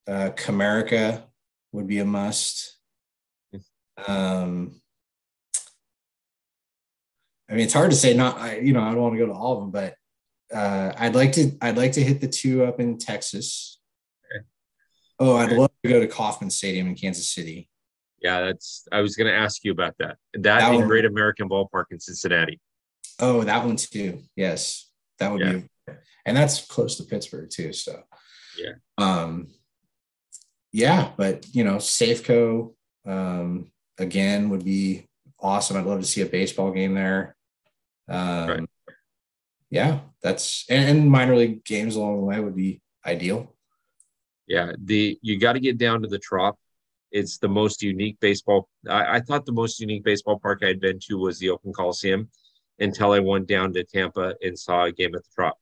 Uh, 0.07 0.31
Comerica 0.31 1.23
would 1.71 1.87
be 1.87 1.99
a 1.99 2.05
must. 2.05 2.77
Um, 4.07 4.81
I 7.49 7.53
mean, 7.53 7.63
it's 7.63 7.73
hard 7.73 7.91
to 7.91 7.97
say. 7.97 8.13
Not, 8.13 8.37
I, 8.37 8.57
you 8.57 8.73
know, 8.73 8.81
I 8.81 8.91
don't 8.91 9.01
want 9.01 9.13
to 9.15 9.19
go 9.19 9.27
to 9.27 9.33
all 9.33 9.57
of 9.57 9.59
them, 9.61 9.71
but 9.71 9.95
uh, 10.55 10.93
I'd 10.97 11.15
like 11.15 11.33
to. 11.33 11.51
I'd 11.61 11.77
like 11.77 11.91
to 11.93 12.03
hit 12.03 12.21
the 12.21 12.27
two 12.27 12.63
up 12.63 12.79
in 12.79 12.97
Texas. 12.97 13.79
Okay. 14.25 14.45
Oh, 15.19 15.35
I'd 15.35 15.49
okay. 15.49 15.57
love 15.57 15.71
to 15.83 15.89
go 15.89 15.99
to 15.99 16.07
Kauffman 16.07 16.49
Stadium 16.49 16.87
in 16.87 16.95
Kansas 16.95 17.29
City. 17.29 17.69
Yeah, 18.21 18.41
that's. 18.41 18.87
I 18.91 19.01
was 19.01 19.15
going 19.15 19.27
to 19.27 19.37
ask 19.37 19.63
you 19.63 19.71
about 19.71 19.95
that. 19.99 20.17
That, 20.33 20.43
that 20.43 20.73
in 20.73 20.87
Great 20.87 21.05
American 21.05 21.49
Ballpark 21.49 21.85
in 21.91 21.99
Cincinnati. 21.99 22.59
Oh, 23.19 23.43
that 23.43 23.65
one 23.65 23.75
too. 23.75 24.23
Yes, 24.35 24.89
that 25.19 25.31
would 25.31 25.41
yeah. 25.41 25.53
be, 25.53 25.93
and 26.25 26.35
that's 26.35 26.65
close 26.65 26.97
to 26.97 27.03
Pittsburgh 27.03 27.49
too. 27.49 27.73
So, 27.73 28.01
yeah, 28.57 28.73
um, 28.97 29.47
yeah, 30.71 31.11
but 31.17 31.45
you 31.53 31.63
know, 31.63 31.75
Safeco 31.75 32.73
um, 33.05 33.71
again 33.97 34.49
would 34.49 34.63
be 34.63 35.07
awesome. 35.39 35.77
I'd 35.77 35.85
love 35.85 35.99
to 35.99 36.07
see 36.07 36.21
a 36.21 36.25
baseball 36.25 36.71
game 36.71 36.93
there. 36.93 37.35
Um, 38.07 38.47
right. 38.47 38.69
Yeah, 39.69 39.99
that's 40.21 40.65
and, 40.69 40.99
and 40.99 41.09
minor 41.09 41.35
league 41.35 41.63
games 41.63 41.95
along 41.95 42.17
the 42.17 42.25
way 42.25 42.39
would 42.39 42.55
be 42.55 42.81
ideal. 43.05 43.55
Yeah, 44.47 44.73
the 44.77 45.17
you 45.21 45.39
got 45.39 45.53
to 45.53 45.59
get 45.59 45.77
down 45.77 46.01
to 46.01 46.07
the 46.07 46.19
Trop. 46.19 46.57
It's 47.11 47.37
the 47.37 47.49
most 47.49 47.81
unique 47.81 48.17
baseball. 48.19 48.69
I, 48.89 49.17
I, 49.17 49.19
thought 49.19 49.45
the 49.45 49.51
most 49.51 49.81
unique 49.81 50.03
baseball 50.03 50.39
park 50.39 50.63
I'd 50.63 50.79
been 50.79 50.99
to 51.07 51.17
was 51.17 51.39
the 51.39 51.49
Open 51.49 51.73
Coliseum 51.73 52.29
until 52.79 53.11
I 53.11 53.19
went 53.19 53.47
down 53.47 53.73
to 53.73 53.83
Tampa 53.83 54.35
and 54.41 54.57
saw 54.57 54.85
a 54.85 54.91
game 54.91 55.13
at 55.15 55.23
the 55.23 55.29
Trop. 55.35 55.57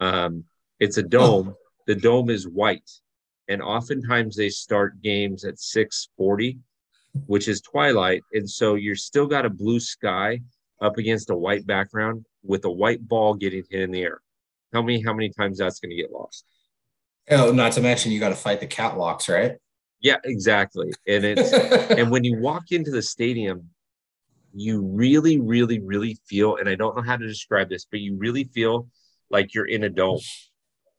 Um, 0.00 0.44
it's 0.78 0.96
a 0.96 1.02
dome. 1.02 1.50
Oh. 1.50 1.56
The 1.86 1.94
dome 1.94 2.30
is 2.30 2.48
white, 2.48 2.90
and 3.50 3.60
oftentimes 3.60 4.36
they 4.36 4.48
start 4.48 5.02
games 5.02 5.44
at 5.44 5.58
6:40, 5.58 6.58
which 7.26 7.48
is 7.48 7.60
twilight, 7.60 8.22
and 8.32 8.48
so 8.48 8.76
you're 8.76 8.94
still 8.94 9.26
got 9.26 9.44
a 9.44 9.50
blue 9.50 9.80
sky 9.80 10.40
up 10.80 10.96
against 10.96 11.30
a 11.30 11.36
white 11.36 11.66
background 11.66 12.24
with 12.42 12.64
a 12.64 12.70
white 12.70 13.06
ball 13.06 13.34
getting 13.34 13.64
hit 13.68 13.82
in 13.82 13.90
the 13.90 14.02
air. 14.02 14.20
Tell 14.72 14.82
me 14.82 15.02
how 15.02 15.12
many 15.12 15.30
times 15.30 15.58
that's 15.58 15.80
going 15.80 15.90
to 15.90 15.96
get 15.96 16.12
lost. 16.12 16.44
Oh, 17.30 17.52
not 17.52 17.72
to 17.72 17.80
mention 17.80 18.12
you 18.12 18.20
got 18.20 18.30
to 18.30 18.36
fight 18.36 18.60
the 18.60 18.66
catwalks, 18.66 19.28
right? 19.28 19.56
Yeah, 20.00 20.16
exactly. 20.24 20.92
And 21.06 21.24
it's 21.24 21.52
and 21.98 22.10
when 22.10 22.24
you 22.24 22.38
walk 22.38 22.70
into 22.70 22.92
the 22.92 23.02
stadium, 23.02 23.68
you 24.54 24.80
really, 24.80 25.40
really, 25.40 25.80
really 25.80 26.18
feel, 26.26 26.56
and 26.56 26.68
I 26.68 26.76
don't 26.76 26.96
know 26.96 27.02
how 27.02 27.16
to 27.16 27.26
describe 27.26 27.68
this, 27.68 27.84
but 27.84 28.00
you 28.00 28.16
really 28.16 28.44
feel 28.44 28.88
like 29.28 29.54
you're 29.54 29.66
in 29.66 29.84
a 29.84 29.88
dome. 29.88 30.20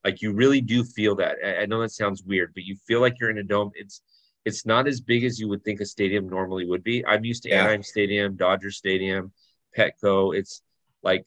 Like 0.04 0.22
you 0.22 0.34
really 0.34 0.62
do 0.62 0.84
feel 0.84 1.16
that. 1.18 1.38
I, 1.62 1.66
know 1.66 1.82
that 1.82 1.92
sounds 1.92 2.24
weird, 2.24 2.54
but 2.54 2.64
you 2.64 2.76
feel 2.88 3.02
like 3.02 3.20
you're 3.20 3.30
in 3.30 3.38
a 3.38 3.44
dome. 3.44 3.72
It's 3.76 4.02
it's 4.46 4.66
not 4.66 4.88
as 4.88 5.00
big 5.00 5.24
as 5.24 5.40
you 5.40 5.48
would 5.50 5.64
think 5.64 5.80
a 5.80 5.86
stadium 5.86 6.28
normally 6.28 6.66
would 6.66 6.84
be. 6.84 7.06
I'm 7.06 7.24
used 7.24 7.44
to 7.44 7.50
yeah. 7.50 7.60
Anaheim 7.60 7.84
Stadium, 7.84 8.36
Dodger 8.36 8.72
Stadium, 8.72 9.32
Petco. 9.78 10.36
It's 10.36 10.64
like 11.04 11.26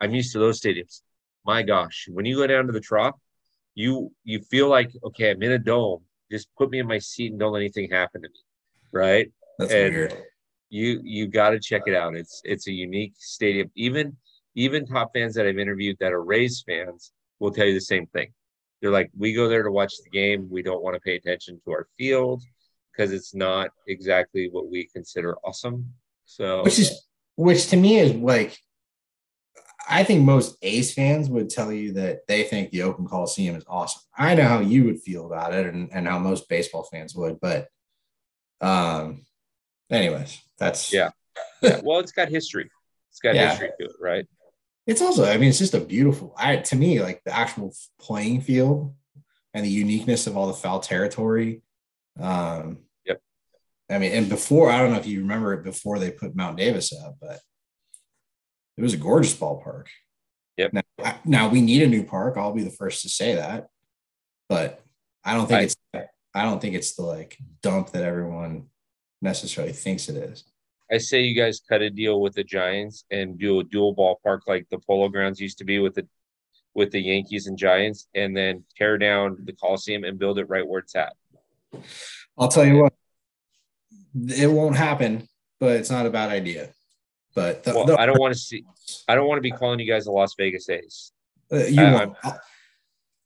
I'm 0.00 0.14
used 0.14 0.32
to 0.32 0.40
those 0.40 0.60
stadiums. 0.60 1.02
My 1.46 1.62
gosh, 1.62 2.08
when 2.10 2.24
you 2.24 2.36
go 2.36 2.46
down 2.46 2.66
to 2.66 2.72
the 2.72 2.80
Trop, 2.80 3.18
you 3.74 4.12
you 4.24 4.40
feel 4.40 4.68
like 4.68 4.90
okay, 5.04 5.30
I'm 5.30 5.42
in 5.42 5.52
a 5.52 5.58
dome. 5.58 6.02
Just 6.30 6.48
put 6.58 6.70
me 6.70 6.80
in 6.80 6.86
my 6.86 6.98
seat 6.98 7.30
and 7.30 7.40
don't 7.40 7.52
let 7.52 7.60
anything 7.60 7.90
happen 7.90 8.22
to 8.22 8.28
me, 8.28 8.40
right? 8.92 9.30
That's 9.58 9.72
and 9.72 9.94
weird 9.94 10.22
you 10.70 11.00
you 11.02 11.26
got 11.26 11.50
to 11.50 11.60
check 11.60 11.82
it 11.86 11.94
out. 11.94 12.14
It's 12.16 12.40
it's 12.44 12.68
a 12.68 12.72
unique 12.72 13.14
stadium. 13.16 13.70
Even 13.74 14.16
even 14.54 14.86
top 14.86 15.12
fans 15.14 15.34
that 15.34 15.46
I've 15.46 15.58
interviewed 15.58 15.96
that 16.00 16.12
are 16.12 16.22
Rays 16.22 16.62
fans 16.66 17.12
will 17.40 17.50
tell 17.50 17.66
you 17.66 17.74
the 17.74 17.80
same 17.80 18.06
thing. 18.06 18.32
They're 18.80 18.90
like, 18.90 19.10
we 19.16 19.32
go 19.32 19.48
there 19.48 19.62
to 19.62 19.70
watch 19.70 19.92
the 20.02 20.10
game. 20.10 20.48
We 20.50 20.62
don't 20.62 20.82
want 20.82 20.94
to 20.94 21.00
pay 21.00 21.16
attention 21.16 21.60
to 21.64 21.72
our 21.72 21.88
field 21.96 22.42
because 22.92 23.12
it's 23.12 23.34
not 23.34 23.70
exactly 23.86 24.48
what 24.50 24.70
we 24.70 24.88
consider 24.92 25.36
awesome. 25.44 25.92
So 26.24 26.62
which 26.62 26.78
is 26.78 27.06
which 27.36 27.68
to 27.68 27.76
me 27.76 27.98
is 27.98 28.14
like 28.14 28.58
I 29.88 30.04
think 30.04 30.24
most 30.24 30.56
A's 30.62 30.92
fans 30.92 31.30
would 31.30 31.48
tell 31.48 31.72
you 31.72 31.92
that 31.92 32.26
they 32.28 32.42
think 32.42 32.70
the 32.70 32.82
Oakland 32.82 33.08
Coliseum 33.08 33.56
is 33.56 33.64
awesome. 33.66 34.02
I 34.16 34.34
know 34.34 34.44
how 34.44 34.60
you 34.60 34.84
would 34.84 35.00
feel 35.00 35.26
about 35.26 35.54
it 35.54 35.66
and, 35.66 35.88
and 35.92 36.06
how 36.06 36.18
most 36.18 36.48
baseball 36.48 36.82
fans 36.82 37.14
would, 37.14 37.40
but 37.40 37.68
um 38.60 39.24
anyways, 39.90 40.40
that's 40.58 40.92
yeah. 40.92 41.10
yeah. 41.62 41.80
Well, 41.82 42.00
it's 42.00 42.12
got 42.12 42.28
history. 42.28 42.68
It's 43.10 43.20
got 43.20 43.34
yeah. 43.36 43.50
history 43.50 43.70
to 43.80 43.86
it, 43.86 43.96
right? 44.00 44.26
It's 44.88 45.02
also, 45.02 45.24
I 45.24 45.36
mean, 45.36 45.50
it's 45.50 45.58
just 45.58 45.74
a 45.74 45.80
beautiful. 45.80 46.34
I 46.38 46.56
to 46.56 46.76
me, 46.76 47.02
like 47.02 47.22
the 47.24 47.36
actual 47.36 47.74
playing 48.00 48.40
field 48.40 48.94
and 49.52 49.64
the 49.64 49.70
uniqueness 49.70 50.26
of 50.26 50.34
all 50.34 50.46
the 50.46 50.54
foul 50.54 50.80
territory. 50.80 51.62
Um, 52.18 52.78
yep. 53.04 53.20
I 53.90 53.98
mean, 53.98 54.12
and 54.12 54.28
before, 54.30 54.70
I 54.70 54.78
don't 54.78 54.92
know 54.92 54.98
if 54.98 55.06
you 55.06 55.20
remember 55.20 55.52
it 55.52 55.62
before 55.62 55.98
they 55.98 56.10
put 56.10 56.34
Mount 56.34 56.56
Davis 56.56 56.90
up, 57.04 57.16
but 57.20 57.38
it 58.78 58.82
was 58.82 58.94
a 58.94 58.96
gorgeous 58.96 59.34
ballpark. 59.34 59.88
Yep. 60.56 60.72
Now, 60.72 61.20
now 61.24 61.48
we 61.48 61.60
need 61.60 61.82
a 61.82 61.86
new 61.86 62.02
park. 62.02 62.38
I'll 62.38 62.54
be 62.54 62.64
the 62.64 62.70
first 62.70 63.02
to 63.02 63.10
say 63.10 63.34
that, 63.34 63.68
but 64.48 64.82
I 65.22 65.34
don't 65.34 65.46
think 65.46 65.60
I, 65.60 65.62
it's. 65.64 65.76
I 66.34 66.42
don't 66.44 66.60
think 66.60 66.74
it's 66.74 66.94
the 66.94 67.02
like 67.02 67.36
dump 67.62 67.90
that 67.90 68.04
everyone 68.04 68.68
necessarily 69.20 69.74
thinks 69.74 70.08
it 70.08 70.16
is. 70.16 70.44
I 70.90 70.98
say 70.98 71.20
you 71.20 71.34
guys 71.34 71.60
cut 71.60 71.82
a 71.82 71.90
deal 71.90 72.20
with 72.20 72.34
the 72.34 72.44
Giants 72.44 73.04
and 73.10 73.38
do 73.38 73.60
a 73.60 73.64
dual 73.64 73.94
ballpark 73.94 74.40
like 74.46 74.66
the 74.70 74.78
Polo 74.78 75.08
Grounds 75.08 75.40
used 75.40 75.58
to 75.58 75.64
be 75.64 75.78
with 75.78 75.94
the 75.94 76.06
with 76.74 76.90
the 76.92 77.00
Yankees 77.00 77.46
and 77.46 77.58
Giants, 77.58 78.06
and 78.14 78.36
then 78.36 78.64
tear 78.76 78.98
down 78.98 79.38
the 79.44 79.52
Coliseum 79.52 80.04
and 80.04 80.18
build 80.18 80.38
it 80.38 80.48
right 80.48 80.66
where 80.66 80.80
it's 80.80 80.94
at. 80.94 81.12
I'll 82.38 82.48
tell 82.48 82.64
you 82.64 82.82
what, 82.82 82.92
it 84.28 84.50
won't 84.50 84.76
happen, 84.76 85.28
but 85.58 85.76
it's 85.76 85.90
not 85.90 86.06
a 86.06 86.10
bad 86.10 86.30
idea. 86.30 86.70
But 87.34 87.64
the, 87.64 87.74
well, 87.74 87.84
the, 87.84 87.98
I 87.98 88.06
don't 88.06 88.20
want 88.20 88.32
to 88.34 88.38
see. 88.38 88.64
I 89.08 89.14
don't 89.14 89.28
want 89.28 89.38
to 89.38 89.42
be 89.42 89.50
calling 89.50 89.80
you 89.80 89.86
guys 89.86 90.04
the 90.04 90.12
Las 90.12 90.34
Vegas 90.38 90.68
A's. 90.68 91.12
Uh, 91.52 91.64
you 91.64 91.82
won't. 91.82 92.16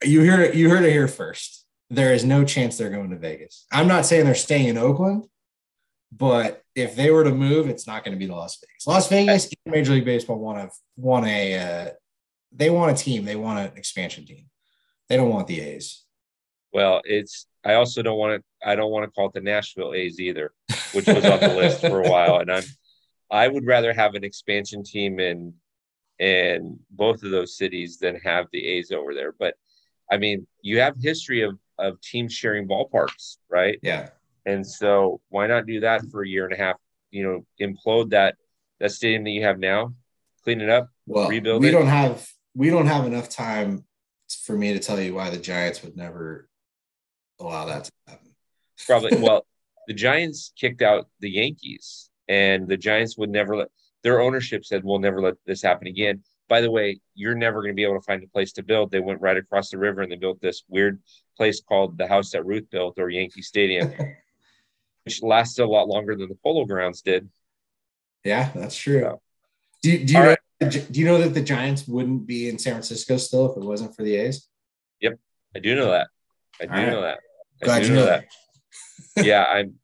You 0.03 0.25
heard 0.31 0.40
it. 0.40 0.55
You 0.55 0.70
heard 0.70 0.85
it 0.85 0.92
here 0.92 1.09
first. 1.09 1.66
There 1.90 2.14
is 2.14 2.25
no 2.25 2.44
chance 2.44 2.79
they're 2.79 2.90
going 2.90 3.11
to 3.11 3.16
Vegas. 3.16 3.66
I'm 3.70 3.87
not 3.87 4.07
saying 4.07 4.25
they're 4.25 4.35
staying 4.35 4.68
in 4.68 4.79
Oakland. 4.79 5.27
But 6.11 6.62
if 6.75 6.97
they 6.97 7.11
were 7.11 7.25
to 7.25 7.35
move, 7.35 7.69
it's 7.69 7.87
not 7.87 8.05
going 8.05 8.15
to 8.15 8.19
be 8.19 8.27
the 8.27 8.35
Las 8.35 8.59
Vegas. 8.61 8.87
Las 8.87 9.09
Vegas, 9.09 9.51
Major 9.67 9.93
League 9.93 10.05
Baseball 10.05 10.39
want 10.39 10.59
to 10.59 10.71
want 10.97 11.27
a 11.27 11.59
uh, 11.59 11.91
they 12.53 12.71
want 12.71 12.99
a 12.99 13.03
team. 13.03 13.25
They 13.25 13.37
want 13.37 13.59
an 13.59 13.77
expansion 13.77 14.25
team. 14.25 14.47
They 15.09 15.17
don't 15.17 15.31
want 15.31 15.47
the 15.47 15.61
A's. 15.61 16.05
Well, 16.73 17.03
it's 17.05 17.47
I 17.65 17.75
also 17.75 18.03
don't 18.03 18.19
want 18.19 18.41
to 18.41 18.69
I 18.69 18.75
don't 18.75 18.91
want 18.91 19.05
to 19.05 19.11
call 19.11 19.27
it 19.27 19.35
the 19.35 19.41
Nashville 19.41 19.95
A's 19.95 20.19
either, 20.19 20.53
which 20.93 21.07
was 21.07 21.25
on 21.25 21.41
the 21.41 21.55
list 21.55 21.81
for 21.81 22.03
a 22.03 22.09
while. 22.09 22.39
And 22.39 22.51
I'm 22.51 22.65
I 23.31 23.49
would 23.49 23.67
rather 23.67 23.93
have 23.93 24.15
an 24.15 24.25
expansion 24.25 24.83
team 24.83 25.21
in 25.21 25.55
in 26.19 26.79
both 26.91 27.23
of 27.23 27.31
those 27.31 27.57
cities 27.57 27.99
than 27.99 28.17
have 28.17 28.47
the 28.53 28.67
A's 28.67 28.93
over 28.93 29.15
there. 29.15 29.35
But 29.39 29.55
I 30.11 30.17
mean, 30.17 30.47
you 30.63 30.81
have 30.81 30.97
history 30.99 31.43
of 31.43 31.59
of 31.79 32.01
teams 32.01 32.33
sharing 32.33 32.67
ballparks, 32.67 33.37
right? 33.51 33.79
Yeah 33.83 34.09
And 34.45 34.67
so 34.67 35.21
why 35.29 35.47
not 35.47 35.67
do 35.67 35.81
that 35.81 36.03
for 36.11 36.23
a 36.23 36.29
year 36.29 36.45
and 36.45 36.55
a 36.55 36.57
half? 36.57 36.77
You 37.11 37.25
know, 37.25 37.47
implode 37.61 38.11
that 38.11 38.37
that 38.81 38.91
stadium 38.91 39.25
that 39.25 39.31
you 39.31 39.43
have 39.43 39.59
now, 39.59 39.95
clean 40.43 40.61
it 40.61 40.69
up, 40.69 40.89
well, 41.07 41.29
rebuild 41.29 41.63
we 41.63 41.69
it. 41.69 41.73
don't 41.73 41.87
have 41.87 42.27
we 42.55 42.71
don't 42.71 42.87
have 42.87 43.07
enough 43.07 43.29
time 43.29 43.85
for 44.45 44.57
me 44.57 44.73
to 44.73 44.79
tell 44.79 45.01
you 45.01 45.15
why 45.15 45.31
the 45.31 45.37
Giants 45.37 45.83
would 45.83 45.97
never 45.97 46.49
allow 47.41 47.67
that 47.67 47.85
to 47.85 47.93
happen. 48.07 48.35
Probably 48.87 49.17
well, 49.21 49.47
the 49.87 49.95
Giants 49.95 50.53
kicked 50.57 50.83
out 50.83 51.09
the 51.21 51.31
Yankees, 51.31 52.11
and 52.29 52.69
the 52.69 52.77
Giants 52.77 53.17
would 53.19 53.31
never 53.31 53.57
let 53.57 53.69
their 54.03 54.21
ownership 54.21 54.65
said 54.65 54.83
we'll 54.85 54.99
never 54.99 55.21
let 55.21 55.35
this 55.47 55.63
happen 55.63 55.87
again. 55.87 56.23
By 56.49 56.61
the 56.61 56.71
way, 56.71 57.01
you're 57.15 57.35
never 57.35 57.61
going 57.61 57.73
to 57.73 57.75
be 57.75 57.85
able 57.85 57.99
to 57.99 58.05
find 58.05 58.23
a 58.23 58.27
place 58.27 58.53
to 58.55 58.63
build. 58.63 58.91
They 58.91 59.01
went 59.01 59.21
right 59.21 59.37
across 59.37 59.71
the 59.71 59.79
river 59.79 60.03
and 60.03 60.11
they 60.11 60.17
built 60.17 60.41
this 60.41 60.65
weird 60.69 61.01
place 61.37 61.63
called 61.63 61.97
the 61.97 62.07
house 62.07 62.31
that 62.33 62.45
Ruth 62.45 62.69
built 62.71 62.99
or 62.99 63.09
Yankee 63.09 63.43
Stadium, 63.43 63.93
which 65.05 65.23
lasted 65.23 65.65
a 65.65 65.67
lot 65.67 65.88
longer 65.88 66.15
than 66.17 66.29
the 66.29 66.38
Polo 66.43 66.65
Grounds 66.65 67.03
did. 67.03 67.29
Yeah, 68.25 68.51
that's 68.55 68.77
true. 68.77 69.01
So- 69.03 69.21
Do, 69.83 70.05
do 70.05 70.12
you 70.12 70.19
know, 70.21 70.27
right. 70.61 70.71
do 70.91 71.01
you 71.01 71.05
know 71.07 71.19
that 71.19 71.35
the 71.35 71.43
Giants 71.43 71.88
wouldn't 71.88 72.27
be 72.27 72.49
in 72.49 72.59
San 72.59 72.75
Francisco 72.75 73.17
still 73.17 73.51
if 73.51 73.57
it 73.57 73.65
wasn't 73.65 73.95
for 73.97 74.03
the 74.05 74.15
A's? 74.17 74.49
Yep, 75.01 75.19
I 75.57 75.59
do 75.59 75.75
know 75.75 75.91
that. 75.91 76.09
I 76.61 76.67
do 76.67 76.73
right. 76.73 76.87
know 76.88 77.01
that. 77.03 77.19
I 77.62 77.65
Glad 77.65 77.83
do 77.83 77.88
you 77.88 77.95
know 77.95 78.07
that. 78.07 78.27
yeah, 79.17 79.45
I'm 79.49 79.75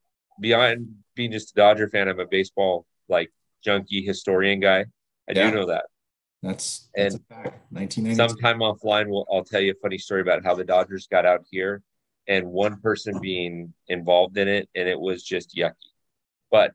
beyond 0.40 0.94
being 1.16 1.33
just 1.33 1.50
a 1.52 1.54
Dodger 1.54 1.88
fan. 1.88 2.09
I'm 2.09 2.20
a 2.20 2.26
baseball 2.26 2.87
like 3.09 3.33
junkie 3.64 4.04
historian 4.04 4.61
guy. 4.61 4.81
I 5.28 5.33
Yeah. 5.35 5.50
do 5.50 5.57
know 5.57 5.66
that. 5.66 5.87
That's 6.42 6.88
that's 6.94 7.14
And 7.16 7.24
a 7.28 7.35
fact. 7.35 7.72
1992. 7.72 8.14
Sometime 8.14 8.61
offline, 8.61 9.09
we'll, 9.09 9.26
I'll 9.33 9.42
tell 9.42 9.61
you 9.61 9.72
a 9.72 9.81
funny 9.83 9.98
story 9.98 10.20
about 10.20 10.44
how 10.44 10.54
the 10.54 10.64
Dodgers 10.64 11.09
got 11.09 11.26
out 11.26 11.44
here, 11.50 11.83
and 12.28 12.46
one 12.46 12.78
person 12.80 13.18
being 13.20 13.72
involved 13.88 14.36
in 14.36 14.46
it, 14.46 14.68
and 14.74 14.88
it 14.88 15.00
was 15.00 15.22
just 15.22 15.56
yucky. 15.56 15.72
But 16.50 16.72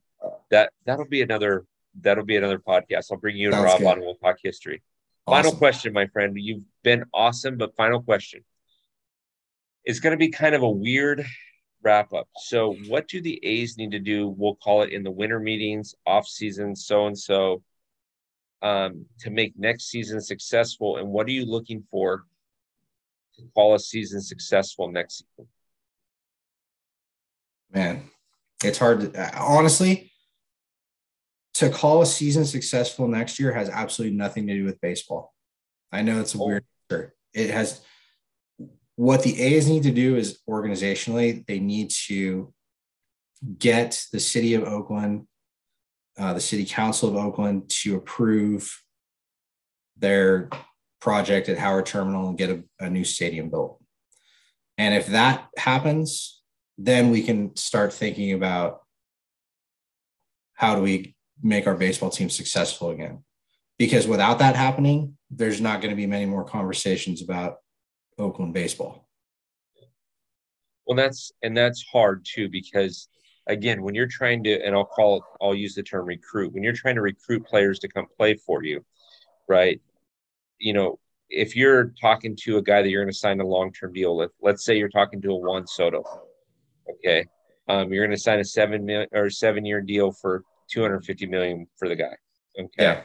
that 0.50 0.74
that'll 0.86 1.06
be 1.06 1.22
another 1.22 1.66
that'll 2.02 2.26
be 2.26 2.36
another 2.36 2.60
podcast. 2.60 3.12
I'll 3.12 3.18
bring 3.18 3.38
you 3.38 3.54
and 3.54 3.64
Rob 3.64 3.80
good. 3.80 3.88
on, 3.88 4.00
we'll 4.02 4.16
talk 4.16 4.38
history. 4.44 4.82
Final 5.26 5.54
question, 5.54 5.94
my 5.94 6.08
friend. 6.08 6.36
You've 6.36 6.64
been 6.84 7.06
awesome, 7.14 7.58
but 7.58 7.76
final 7.78 8.02
question. 8.02 8.44
It's 9.86 10.00
going 10.00 10.12
to 10.12 10.18
be 10.18 10.30
kind 10.30 10.54
of 10.54 10.64
a 10.64 10.70
weird 10.70 11.26
wrap 11.82 12.14
up. 12.14 12.28
So, 12.38 12.76
what 12.88 13.08
do 13.08 13.22
the 13.22 13.40
A's 13.44 13.78
need 13.78 13.92
to 13.92 14.00
do? 14.00 14.28
We'll 14.28 14.56
call 14.56 14.82
it 14.82 14.92
in 14.92 15.04
the 15.04 15.12
winter 15.12 15.40
meetings, 15.40 15.96
off 16.06 16.28
season, 16.28 16.76
so 16.76 17.08
and 17.08 17.18
so, 17.18 17.64
um, 18.62 19.06
to 19.20 19.30
make 19.30 19.54
next 19.58 19.90
season 19.90 20.20
successful. 20.20 20.98
And 20.98 21.10
what 21.10 21.28
are 21.28 21.32
you 21.32 21.46
looking 21.46 21.84
for 21.90 22.26
to 23.36 23.44
call 23.56 23.76
a 23.76 23.80
season 23.80 24.22
successful 24.22 24.92
next 24.92 25.20
season? 25.20 25.50
Man, 27.72 28.10
it's 28.64 28.78
hard 28.78 29.14
to 29.14 29.38
honestly 29.40 30.12
to 31.56 31.70
call 31.70 32.02
a 32.02 32.06
season 32.06 32.46
successful 32.46 33.08
next 33.08 33.40
year 33.40 33.54
has 33.54 33.70
absolutely 33.70 34.18
nothing 34.18 34.48
to 34.48 34.54
do 34.54 34.64
with 34.66 34.82
baseball. 34.82 35.34
I 35.92 36.02
know 36.02 36.20
it's 36.20 36.34
a 36.34 36.40
Oh. 36.40 36.48
weird 36.48 36.66
answer. 36.90 37.16
It 37.34 37.50
has 37.52 37.82
what 38.96 39.24
the 39.24 39.42
A's 39.42 39.68
need 39.68 39.84
to 39.84 39.92
do 39.92 40.16
is 40.16 40.40
organizationally, 40.48 41.46
they 41.48 41.60
need 41.60 41.90
to 42.08 42.54
get 43.58 44.06
the 44.12 44.20
city 44.20 44.54
of 44.54 44.64
Oakland, 44.64 45.28
uh, 46.18 46.34
the 46.34 46.40
city 46.40 46.66
council 46.66 47.10
of 47.10 47.16
Oakland 47.16 47.70
to 47.70 47.96
approve 47.96 48.84
their 49.98 50.50
project 51.04 51.50
at 51.50 51.58
Howard 51.58 51.86
Terminal 51.86 52.30
and 52.30 52.38
get 52.38 52.50
a, 52.50 52.64
a 52.80 52.90
new 52.90 53.04
stadium 53.04 53.50
built. 53.50 53.78
And 54.78 54.96
if 54.96 55.08
that 55.08 55.50
happens, 55.58 56.42
then 56.78 57.12
we 57.12 57.22
can 57.24 57.54
start 57.58 57.92
thinking 57.92 58.32
about 58.32 58.80
how 60.54 60.76
do 60.76 60.82
we 60.82 61.14
make 61.42 61.68
our 61.68 61.76
baseball 61.76 62.10
team 62.10 62.30
successful 62.30 62.90
again. 62.92 63.22
Because 63.78 64.08
without 64.08 64.40
that 64.40 64.56
happening, 64.56 65.18
there's 65.30 65.60
not 65.60 65.82
going 65.82 65.90
to 65.90 65.98
be 65.98 66.08
many 66.08 66.26
more 66.26 66.46
conversations 66.46 67.22
about 67.22 67.58
Oakland 68.18 68.54
baseball. 68.54 69.10
Well, 70.88 70.96
that's 70.96 71.34
and 71.42 71.56
that's 71.56 71.84
hard 71.84 72.26
too 72.26 72.48
because 72.48 73.10
again, 73.48 73.82
when 73.82 73.94
you're 73.94 74.08
trying 74.08 74.42
to, 74.46 74.66
and 74.66 74.74
I'll 74.74 74.86
call 74.86 75.18
it, 75.18 75.24
I'll 75.42 75.56
use 75.56 75.76
the 75.76 75.84
term 75.84 76.06
recruit. 76.06 76.54
When 76.54 76.64
you're 76.64 76.72
trying 76.72 76.96
to 76.96 77.02
recruit 77.02 77.46
players 77.46 77.80
to 77.80 77.90
come 77.90 78.08
play 78.18 78.36
for 78.36 78.64
you, 78.64 78.86
right? 79.50 79.82
You 80.64 80.72
know, 80.72 81.00
if 81.30 81.58
you're 81.58 81.94
talking 82.00 82.38
to 82.44 82.58
a 82.58 82.62
guy 82.62 82.82
that 82.82 82.90
you're 82.90 83.04
going 83.04 83.12
to 83.12 83.18
sign 83.18 83.42
a 83.42 83.46
long-term 83.46 83.92
deal 83.92 84.16
with, 84.16 84.32
let's 84.42 84.64
say 84.64 84.78
you're 84.78 84.88
talking 84.88 85.22
to 85.24 85.32
a 85.32 85.36
Juan 85.36 85.68
Soto, 85.68 86.04
okay, 86.90 87.26
um, 87.68 87.92
you're 87.92 88.06
going 88.06 88.16
to 88.16 88.22
sign 88.22 88.40
a 88.40 88.46
seven 88.46 88.86
million 88.86 89.10
or 89.12 89.30
seven-year 89.30 89.82
deal 89.82 90.14
for 90.14 90.44
250 90.72 91.26
million 91.26 91.68
for 91.78 91.90
the 91.90 91.98
guy, 91.98 92.16
okay. 92.58 93.04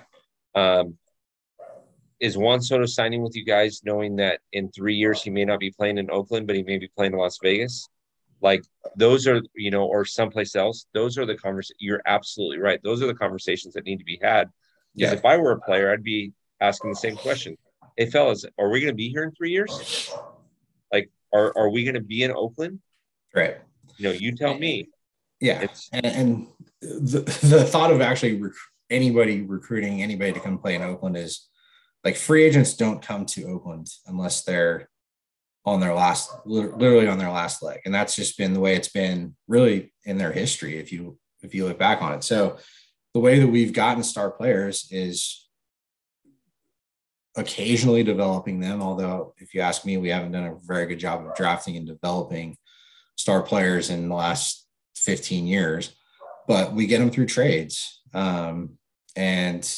Um, 0.55 0.99
is 2.21 2.39
Juan 2.39 2.63
Soto 2.63 2.87
signing 2.87 3.23
with 3.23 3.35
you 3.35 3.45
guys 3.45 3.81
knowing 3.85 4.15
that 4.17 4.39
in 4.53 4.71
three 4.71 4.95
years 4.95 5.21
he 5.21 5.31
may 5.31 5.45
not 5.45 5.59
be 5.59 5.73
playing 5.73 5.99
in 5.99 6.09
Oakland, 6.11 6.47
but 6.47 6.55
he 6.55 6.63
may 6.63 6.79
be 6.79 6.89
playing 6.97 7.13
in 7.15 7.19
Las 7.19 7.39
Vegas? 7.43 7.89
Like 8.41 8.63
those 8.97 9.27
are, 9.27 9.41
you 9.57 9.73
know, 9.73 9.85
or 9.85 10.05
someplace 10.05 10.55
else. 10.55 10.87
Those 10.95 11.19
are 11.19 11.27
the 11.27 11.37
conversations. 11.37 11.79
You're 11.81 12.03
absolutely 12.07 12.59
right. 12.59 12.81
Those 12.85 13.03
are 13.03 13.09
the 13.09 13.15
conversations 13.15 13.75
that 13.75 13.85
need 13.85 13.99
to 13.99 14.05
be 14.05 14.19
had. 14.23 14.49
Because 14.95 15.13
Yeah. 15.13 15.19
if 15.19 15.25
I 15.25 15.37
were 15.37 15.53
a 15.53 15.61
player, 15.61 15.93
I'd 15.93 16.05
be 16.05 16.33
asking 16.61 16.91
the 16.91 16.97
same 16.97 17.17
question. 17.17 17.57
Hey, 17.97 18.07
fellas, 18.07 18.45
are 18.59 18.69
we 18.69 18.81
going 18.81 18.93
to 18.93 18.97
be 18.97 19.09
here 19.09 19.25
in 19.25 19.33
three 19.33 19.51
years? 19.51 20.13
Like, 20.93 21.11
are, 21.33 21.53
are 21.57 21.69
we 21.69 21.85
going 21.85 21.95
to 21.95 22.01
be 22.01 22.23
in 22.23 22.31
Oakland? 22.31 22.81
Right. 23.35 23.57
You 23.97 24.09
know, 24.09 24.13
you 24.13 24.35
tell 24.35 24.57
me. 24.57 24.89
Yeah. 25.41 25.63
It's 25.63 25.89
And, 25.93 26.07
and 26.07 26.47
the, 26.81 27.21
the 27.43 27.65
thought 27.65 27.93
of 27.93 28.01
actually 28.01 28.41
rec- 28.41 28.53
anybody 28.91 29.43
recruiting 29.43 30.03
anybody 30.03 30.33
to 30.33 30.41
come 30.41 30.59
play 30.59 30.75
in 30.75 30.83
Oakland 30.83 31.17
is 31.17 31.49
like 32.05 32.17
free 32.17 32.45
agents 32.45 32.75
don't 32.75 33.03
come 33.03 33.27
to 33.27 33.45
Oakland 33.45 33.89
unless 34.07 34.45
they're 34.45 34.89
on 35.65 35.81
their 35.81 35.95
last, 35.95 36.31
literally 36.47 37.09
on 37.09 37.19
their 37.19 37.31
last 37.31 37.63
leg. 37.63 37.81
And 37.85 37.95
that's 37.95 38.17
just 38.17 38.39
been 38.39 38.55
the 38.55 38.61
way 38.61 38.75
it's 38.75 38.89
been 38.89 39.35
really 39.49 39.93
in 40.05 40.17
their 40.17 40.33
history. 40.33 40.79
If 40.79 40.93
you, 40.93 41.19
if 41.43 41.55
you 41.55 41.67
look 41.67 41.79
back 41.79 42.01
on 42.01 42.15
it. 42.15 42.25
So 42.25 42.59
the 43.13 43.21
way 43.21 43.39
that 43.39 43.49
we've 43.49 43.73
gotten 43.73 44.03
star 44.03 44.31
players 44.31 44.89
is 44.91 45.48
occasionally 47.39 48.03
developing 48.03 48.61
them. 48.61 48.83
Although 48.83 49.35
if 49.39 49.55
you 49.55 49.61
ask 49.61 49.85
me, 49.85 49.97
we 49.97 50.09
haven't 50.09 50.33
done 50.33 50.45
a 50.45 50.57
very 50.63 50.87
good 50.87 50.99
job 50.99 51.25
of 51.25 51.35
drafting 51.37 51.77
and 51.77 51.87
developing 51.87 52.57
star 53.17 53.43
players 53.43 53.91
in 53.91 54.09
the 54.09 54.15
last 54.15 54.67
15 54.97 55.47
years, 55.47 55.95
but 56.47 56.73
we 56.75 56.87
get 56.87 56.99
them 56.99 57.11
through 57.11 57.27
trades. 57.27 58.03
Um, 58.13 58.79
and, 59.17 59.69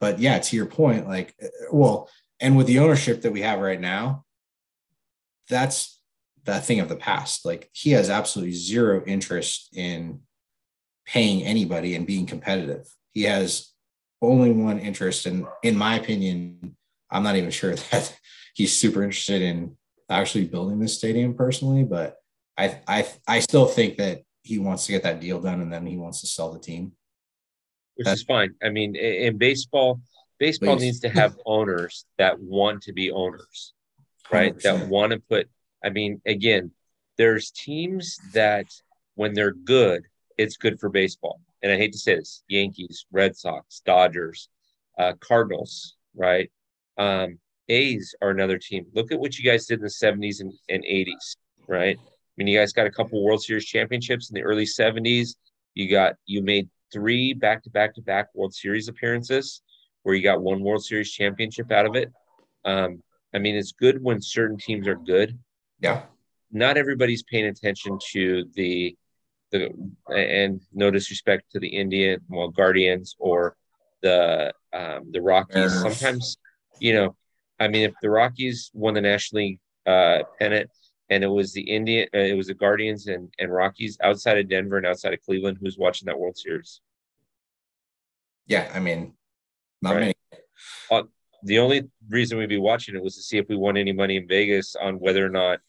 but 0.00 0.18
yeah, 0.18 0.38
to 0.38 0.56
your 0.56 0.66
point, 0.66 1.06
like, 1.06 1.34
uh, 1.42 1.46
well, 1.72 2.10
and 2.40 2.56
with 2.56 2.66
the 2.66 2.80
ownership 2.80 3.22
that 3.22 3.32
we 3.32 3.42
have 3.42 3.60
right 3.60 3.80
now, 3.80 4.24
that's 5.48 6.00
that 6.44 6.64
thing 6.64 6.80
of 6.80 6.88
the 6.88 6.96
past. 6.96 7.44
Like, 7.44 7.70
he 7.72 7.92
has 7.92 8.10
absolutely 8.10 8.54
zero 8.54 9.02
interest 9.06 9.76
in 9.76 10.20
paying 11.06 11.42
anybody 11.42 11.94
and 11.94 12.06
being 12.06 12.26
competitive. 12.26 12.86
He 13.12 13.22
has 13.22 13.72
only 14.20 14.50
one 14.50 14.78
interest, 14.78 15.26
and 15.26 15.46
in 15.62 15.76
my 15.76 15.96
opinion, 15.96 16.76
I'm 17.10 17.22
not 17.22 17.36
even 17.36 17.50
sure 17.50 17.74
that 17.90 18.16
he's 18.54 18.74
super 18.76 19.02
interested 19.02 19.42
in 19.42 19.76
actually 20.10 20.44
building 20.46 20.78
this 20.78 20.96
stadium 20.96 21.34
personally, 21.34 21.82
but 21.84 22.16
I 22.56 22.80
I 22.86 23.06
I 23.26 23.40
still 23.40 23.66
think 23.66 23.96
that 23.98 24.22
he 24.42 24.58
wants 24.58 24.86
to 24.86 24.92
get 24.92 25.02
that 25.04 25.20
deal 25.20 25.40
done 25.40 25.60
and 25.62 25.72
then 25.72 25.86
he 25.86 25.96
wants 25.96 26.20
to 26.20 26.26
sell 26.26 26.52
the 26.52 26.58
team. 26.60 26.92
which 27.96 28.04
That's- 28.04 28.18
is 28.20 28.24
fine. 28.24 28.54
I 28.62 28.68
mean, 28.70 28.94
in 28.96 29.38
baseball, 29.38 30.00
baseball 30.38 30.76
Please. 30.76 30.82
needs 30.84 31.00
to 31.00 31.08
have 31.20 31.36
owners 31.46 32.04
that 32.18 32.38
want 32.40 32.82
to 32.82 32.92
be 32.92 33.10
owners, 33.10 33.72
right? 34.30 34.54
That 34.62 34.82
100%. 34.82 34.88
want 34.88 35.12
to 35.12 35.20
put. 35.20 35.48
I 35.82 35.90
mean, 35.90 36.20
again, 36.26 36.70
there's 37.18 37.50
teams 37.50 38.18
that 38.32 38.66
when 39.14 39.32
they're 39.34 39.52
good, 39.52 40.04
it's 40.38 40.56
good 40.56 40.78
for 40.80 40.88
baseball. 40.88 41.40
And 41.62 41.70
I 41.72 41.76
hate 41.76 41.92
to 41.92 41.98
say 41.98 42.16
this: 42.16 42.42
Yankees, 42.48 43.06
Red 43.12 43.36
Sox, 43.36 43.80
Dodgers, 43.86 44.48
uh, 44.98 45.12
Cardinals, 45.20 45.96
right? 46.14 46.50
Um, 46.98 47.38
A's 47.68 48.14
are 48.20 48.30
another 48.30 48.58
team. 48.58 48.86
Look 48.94 49.10
at 49.10 49.18
what 49.18 49.38
you 49.38 49.44
guys 49.44 49.66
did 49.66 49.78
in 49.78 49.84
the 49.84 49.88
'70s 49.88 50.40
and, 50.40 50.52
and 50.68 50.84
'80s, 50.84 51.36
right? 51.66 51.96
I 51.98 52.32
mean, 52.36 52.46
you 52.46 52.58
guys 52.58 52.72
got 52.72 52.86
a 52.86 52.90
couple 52.90 53.24
World 53.24 53.42
Series 53.42 53.64
championships 53.64 54.30
in 54.30 54.34
the 54.34 54.42
early 54.42 54.66
'70s. 54.66 55.36
You 55.74 55.90
got 55.90 56.14
you 56.26 56.42
made 56.42 56.68
three 56.92 57.32
back 57.32 57.62
to 57.64 57.70
back 57.70 57.94
to 57.94 58.02
back 58.02 58.28
World 58.34 58.54
Series 58.54 58.88
appearances 58.88 59.62
where 60.04 60.14
you 60.14 60.22
got 60.22 60.40
one 60.40 60.62
World 60.62 60.84
Series 60.84 61.10
championship 61.10 61.72
out 61.72 61.86
of 61.86 61.96
it. 61.96 62.12
Um, 62.64 63.02
I 63.34 63.38
mean, 63.38 63.56
it's 63.56 63.72
good 63.72 64.00
when 64.02 64.22
certain 64.22 64.56
teams 64.56 64.86
are 64.86 64.94
good. 64.94 65.36
Yeah. 65.80 66.02
Not 66.52 66.76
everybody's 66.76 67.24
paying 67.24 67.46
attention 67.46 67.98
to 68.12 68.44
the 68.54 68.96
the 69.50 69.70
and 70.08 70.60
no 70.72 70.90
disrespect 70.90 71.50
to 71.52 71.58
the 71.58 71.68
Indian 71.68 72.20
well 72.28 72.48
Guardians 72.48 73.16
or 73.18 73.56
the 74.02 74.52
um, 74.72 75.10
the 75.10 75.20
Rockies. 75.20 75.72
Sometimes, 75.80 76.36
you 76.78 76.94
know, 76.94 77.16
I 77.60 77.68
mean, 77.68 77.82
if 77.82 77.94
the 78.02 78.10
Rockies 78.10 78.70
won 78.74 78.94
the 78.94 79.00
National 79.00 79.42
League 79.42 79.60
uh, 79.86 80.20
pennant, 80.38 80.70
and 81.10 81.22
it 81.22 81.28
was 81.28 81.52
the 81.52 81.62
Indian, 81.62 82.08
uh, 82.14 82.18
it 82.18 82.36
was 82.36 82.46
the 82.46 82.54
Guardians 82.54 83.06
and, 83.06 83.32
and 83.38 83.52
Rockies 83.52 83.98
outside 84.02 84.38
of 84.38 84.48
Denver 84.48 84.78
and 84.78 84.86
outside 84.86 85.12
of 85.12 85.20
Cleveland 85.22 85.58
who's 85.60 85.78
watching 85.78 86.06
that 86.06 86.18
World 86.18 86.36
Series. 86.36 86.80
Yeah, 88.46 88.70
I 88.74 88.80
mean, 88.80 89.14
not 89.82 89.94
right. 89.94 90.00
many. 90.00 90.14
Uh, 90.90 91.02
the 91.42 91.58
only 91.58 91.88
reason 92.08 92.38
we'd 92.38 92.48
be 92.48 92.58
watching 92.58 92.94
it 92.94 93.02
was 93.02 93.16
to 93.16 93.22
see 93.22 93.38
if 93.38 93.48
we 93.48 93.56
won 93.56 93.76
any 93.76 93.92
money 93.92 94.16
in 94.16 94.26
Vegas 94.26 94.76
on 94.76 94.98
whether 94.98 95.24
or 95.24 95.30
not 95.30 95.60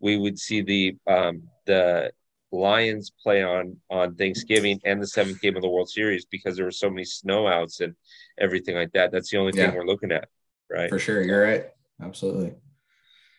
we 0.00 0.16
would 0.16 0.38
see 0.38 0.62
the 0.62 0.96
um, 1.06 1.42
the 1.66 2.10
Lions 2.50 3.12
play 3.22 3.42
on 3.42 3.76
on 3.90 4.14
Thanksgiving 4.14 4.80
and 4.84 5.02
the 5.02 5.06
seventh 5.06 5.40
game 5.40 5.56
of 5.56 5.62
the 5.62 5.68
World 5.68 5.90
Series 5.90 6.24
because 6.24 6.56
there 6.56 6.64
were 6.64 6.70
so 6.70 6.88
many 6.88 7.04
snowouts 7.04 7.80
and 7.80 7.94
everything 8.38 8.74
like 8.74 8.92
that. 8.92 9.12
That's 9.12 9.30
the 9.30 9.38
only 9.38 9.52
thing 9.52 9.74
we're 9.74 9.84
looking 9.84 10.12
at, 10.12 10.28
right? 10.70 10.88
For 10.88 10.98
sure, 10.98 11.22
you're 11.22 11.42
right. 11.42 11.66
Absolutely. 12.02 12.54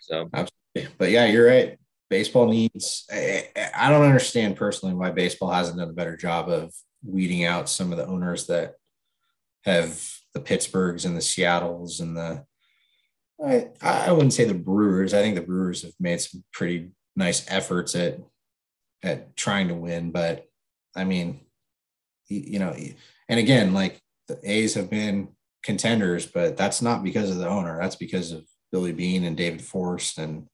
So, 0.01 0.29
absolutely. 0.33 0.93
But 0.97 1.11
yeah, 1.11 1.25
you're 1.25 1.47
right. 1.47 1.77
Baseball 2.09 2.47
needs. 2.47 3.05
I, 3.11 3.47
I 3.75 3.89
don't 3.89 4.05
understand 4.05 4.55
personally 4.55 4.95
why 4.95 5.11
baseball 5.11 5.51
hasn't 5.51 5.77
done 5.77 5.89
a 5.89 5.93
better 5.93 6.17
job 6.17 6.49
of 6.49 6.73
weeding 7.03 7.45
out 7.45 7.69
some 7.69 7.91
of 7.91 7.97
the 7.97 8.07
owners 8.07 8.47
that 8.47 8.75
have 9.63 10.01
the 10.33 10.39
Pittsburghs 10.39 11.05
and 11.05 11.15
the 11.15 11.21
Seattles 11.21 11.99
and 11.99 12.17
the. 12.17 12.45
I, 13.43 13.69
I 13.81 14.11
wouldn't 14.11 14.33
say 14.33 14.43
the 14.43 14.53
Brewers. 14.53 15.13
I 15.13 15.21
think 15.21 15.35
the 15.35 15.41
Brewers 15.41 15.83
have 15.83 15.93
made 15.99 16.19
some 16.19 16.43
pretty 16.51 16.91
nice 17.15 17.45
efforts 17.49 17.95
at 17.95 18.19
at 19.03 19.35
trying 19.35 19.69
to 19.69 19.75
win. 19.75 20.11
But 20.11 20.45
I 20.95 21.03
mean, 21.03 21.41
you 22.27 22.59
know, 22.59 22.75
and 23.27 23.39
again, 23.39 23.73
like 23.73 24.01
the 24.27 24.39
A's 24.43 24.73
have 24.73 24.89
been 24.89 25.29
contenders, 25.63 26.25
but 26.25 26.57
that's 26.57 26.81
not 26.81 27.03
because 27.03 27.29
of 27.29 27.37
the 27.37 27.47
owner. 27.47 27.79
That's 27.79 27.95
because 27.95 28.31
of 28.31 28.45
Billy 28.71 28.91
Beane 28.91 29.23
and 29.23 29.37
David 29.37 29.61
Forst 29.61 30.17
and 30.17 30.47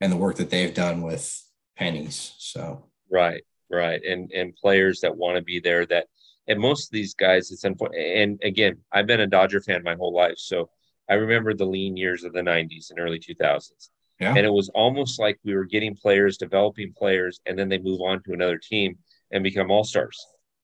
and 0.00 0.10
the 0.10 0.16
work 0.16 0.36
that 0.36 0.50
they've 0.50 0.74
done 0.74 1.02
with 1.02 1.42
pennies. 1.76 2.34
So 2.38 2.86
right, 3.10 3.42
right, 3.70 4.02
and 4.04 4.30
and 4.32 4.54
players 4.56 5.00
that 5.00 5.16
want 5.16 5.36
to 5.36 5.42
be 5.42 5.60
there. 5.60 5.86
That 5.86 6.06
and 6.48 6.58
most 6.58 6.88
of 6.88 6.92
these 6.92 7.14
guys, 7.14 7.50
it's. 7.50 7.64
And 7.64 8.40
again, 8.42 8.78
I've 8.92 9.06
been 9.06 9.20
a 9.20 9.26
Dodger 9.26 9.60
fan 9.60 9.82
my 9.82 9.94
whole 9.94 10.14
life, 10.14 10.38
so 10.38 10.70
I 11.08 11.14
remember 11.14 11.54
the 11.54 11.66
lean 11.66 11.96
years 11.96 12.24
of 12.24 12.32
the 12.32 12.40
'90s 12.40 12.90
and 12.90 12.98
early 12.98 13.18
2000s. 13.18 13.90
Yeah. 14.20 14.34
And 14.36 14.44
it 14.44 14.52
was 14.52 14.68
almost 14.74 15.18
like 15.18 15.38
we 15.44 15.54
were 15.54 15.64
getting 15.64 15.96
players, 15.96 16.36
developing 16.36 16.92
players, 16.92 17.40
and 17.46 17.58
then 17.58 17.70
they 17.70 17.78
move 17.78 18.02
on 18.02 18.22
to 18.24 18.34
another 18.34 18.58
team 18.58 18.98
and 19.30 19.42
become 19.42 19.70
all 19.70 19.82
stars. 19.82 20.18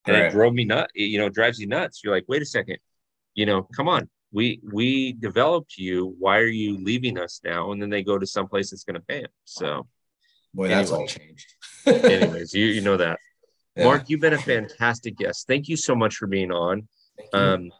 And 0.05 0.15
right. 0.15 0.25
it 0.25 0.31
drove 0.31 0.53
me 0.53 0.63
nuts. 0.63 0.91
You 0.93 1.17
know, 1.17 1.27
drives 1.27 1.59
you 1.59 1.65
nuts. 1.65 2.01
You're 2.03 2.13
like, 2.13 2.25
wait 2.27 2.43
a 2.43 2.45
second, 2.45 2.77
you 3.37 3.45
know, 3.45 3.61
come 3.73 3.87
on. 3.87 4.09
We 4.33 4.59
we 4.63 5.13
developed 5.13 5.77
you. 5.77 6.15
Why 6.19 6.39
are 6.39 6.47
you 6.47 6.83
leaving 6.83 7.17
us 7.17 7.39
now? 7.45 7.71
And 7.71 7.81
then 7.81 7.89
they 7.89 8.03
go 8.03 8.17
to 8.17 8.25
some 8.25 8.47
place 8.47 8.71
that's 8.71 8.83
going 8.83 8.95
to 8.95 9.05
pay 9.07 9.21
them. 9.21 9.31
So, 9.45 9.87
boy, 10.53 10.67
that's 10.67 10.91
all 10.91 11.07
changed. 11.07 11.53
anyways, 11.85 12.53
you 12.53 12.65
you 12.65 12.81
know 12.87 12.97
that. 12.97 13.19
Yeah. 13.77 13.85
Mark, 13.85 14.09
you've 14.09 14.19
been 14.19 14.33
a 14.33 14.39
fantastic 14.39 15.15
guest. 15.15 15.47
Thank 15.47 15.69
you 15.69 15.77
so 15.77 15.95
much 15.95 16.15
for 16.15 16.27
being 16.27 16.51
on. 16.51 16.89
Um, 17.31 17.71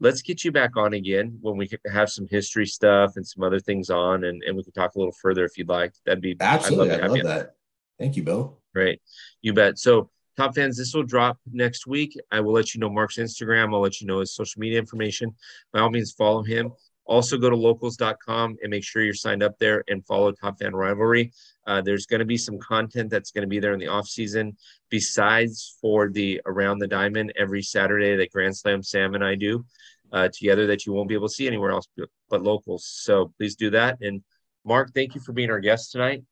let's 0.00 0.20
get 0.20 0.44
you 0.44 0.50
back 0.50 0.76
on 0.76 0.94
again 0.94 1.38
when 1.40 1.56
we 1.56 1.70
have 1.90 2.10
some 2.10 2.26
history 2.28 2.66
stuff 2.66 3.12
and 3.16 3.26
some 3.26 3.44
other 3.44 3.60
things 3.60 3.88
on 3.88 4.24
and, 4.24 4.42
and 4.42 4.56
we 4.56 4.64
can 4.64 4.72
talk 4.72 4.94
a 4.94 4.98
little 4.98 5.14
further 5.22 5.44
if 5.44 5.56
you'd 5.56 5.68
like 5.68 5.92
that'd 6.04 6.20
be 6.20 6.36
absolutely 6.40 6.92
i 6.92 7.06
love, 7.06 7.16
love 7.16 7.22
that 7.22 7.54
thank 7.98 8.16
you 8.16 8.22
bill 8.22 8.58
great 8.74 9.00
you 9.40 9.52
bet 9.52 9.78
so 9.78 10.10
top 10.36 10.54
fans 10.54 10.76
this 10.76 10.94
will 10.94 11.02
drop 11.02 11.38
next 11.52 11.86
week. 11.86 12.16
I 12.30 12.40
will 12.40 12.52
let 12.52 12.74
you 12.74 12.80
know 12.80 12.90
mark's 12.90 13.18
instagram. 13.18 13.72
I'll 13.72 13.80
let 13.80 14.00
you 14.00 14.06
know 14.06 14.20
his 14.20 14.34
social 14.34 14.60
media 14.60 14.78
information. 14.78 15.34
By 15.72 15.80
all 15.80 15.90
means 15.90 16.12
follow 16.12 16.42
him. 16.42 16.72
Also 17.06 17.36
go 17.36 17.50
to 17.50 17.56
locals.com 17.56 18.56
and 18.62 18.70
make 18.70 18.82
sure 18.82 19.02
you're 19.02 19.12
signed 19.12 19.42
up 19.42 19.58
there 19.58 19.84
and 19.88 20.04
follow 20.06 20.32
top 20.32 20.58
fan 20.58 20.74
rivalry. 20.74 21.32
Uh, 21.66 21.82
there's 21.82 22.06
going 22.06 22.20
to 22.20 22.24
be 22.24 22.38
some 22.38 22.58
content 22.58 23.10
that's 23.10 23.30
going 23.30 23.42
to 23.42 23.48
be 23.48 23.58
there 23.58 23.74
in 23.74 23.78
the 23.78 23.88
off 23.88 24.06
season 24.06 24.56
besides 24.90 25.76
for 25.80 26.10
the 26.10 26.40
around 26.46 26.78
the 26.78 26.86
diamond 26.86 27.32
every 27.36 27.62
saturday 27.62 28.16
that 28.16 28.30
grand 28.30 28.54
slam 28.54 28.82
sam 28.82 29.14
and 29.14 29.24
i 29.24 29.34
do 29.34 29.64
uh, 30.12 30.28
together 30.32 30.66
that 30.66 30.86
you 30.86 30.92
won't 30.92 31.08
be 31.08 31.14
able 31.14 31.28
to 31.28 31.34
see 31.34 31.46
anywhere 31.46 31.72
else 31.72 31.86
but 32.30 32.42
locals. 32.42 32.86
So 32.86 33.32
please 33.36 33.56
do 33.56 33.70
that. 33.70 33.98
And 34.00 34.22
mark 34.64 34.92
thank 34.94 35.14
you 35.14 35.20
for 35.20 35.32
being 35.32 35.50
our 35.50 35.60
guest 35.60 35.92
tonight 35.92 36.22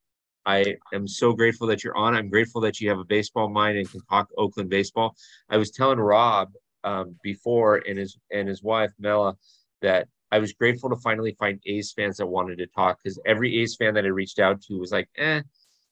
i 0.46 0.74
am 0.92 1.06
so 1.06 1.32
grateful 1.32 1.66
that 1.66 1.82
you're 1.82 1.96
on 1.96 2.14
i'm 2.14 2.28
grateful 2.28 2.60
that 2.60 2.80
you 2.80 2.88
have 2.88 2.98
a 2.98 3.04
baseball 3.04 3.48
mind 3.48 3.78
and 3.78 3.90
can 3.90 4.00
talk 4.10 4.28
oakland 4.36 4.68
baseball 4.68 5.14
i 5.50 5.56
was 5.56 5.70
telling 5.70 5.98
rob 5.98 6.50
um, 6.84 7.14
before 7.22 7.76
and 7.88 7.98
his 7.98 8.18
and 8.32 8.48
his 8.48 8.62
wife 8.62 8.90
mela 8.98 9.36
that 9.82 10.08
I 10.32 10.38
was 10.38 10.54
grateful 10.54 10.88
to 10.88 10.96
finally 10.96 11.36
find 11.38 11.60
A's 11.66 11.92
fans 11.92 12.16
that 12.16 12.26
wanted 12.26 12.56
to 12.56 12.66
talk 12.66 12.98
because 13.02 13.20
every 13.26 13.60
A's 13.60 13.76
fan 13.76 13.92
that 13.94 14.06
I 14.06 14.08
reached 14.08 14.38
out 14.38 14.62
to 14.62 14.78
was 14.78 14.90
like, 14.90 15.10
eh, 15.18 15.42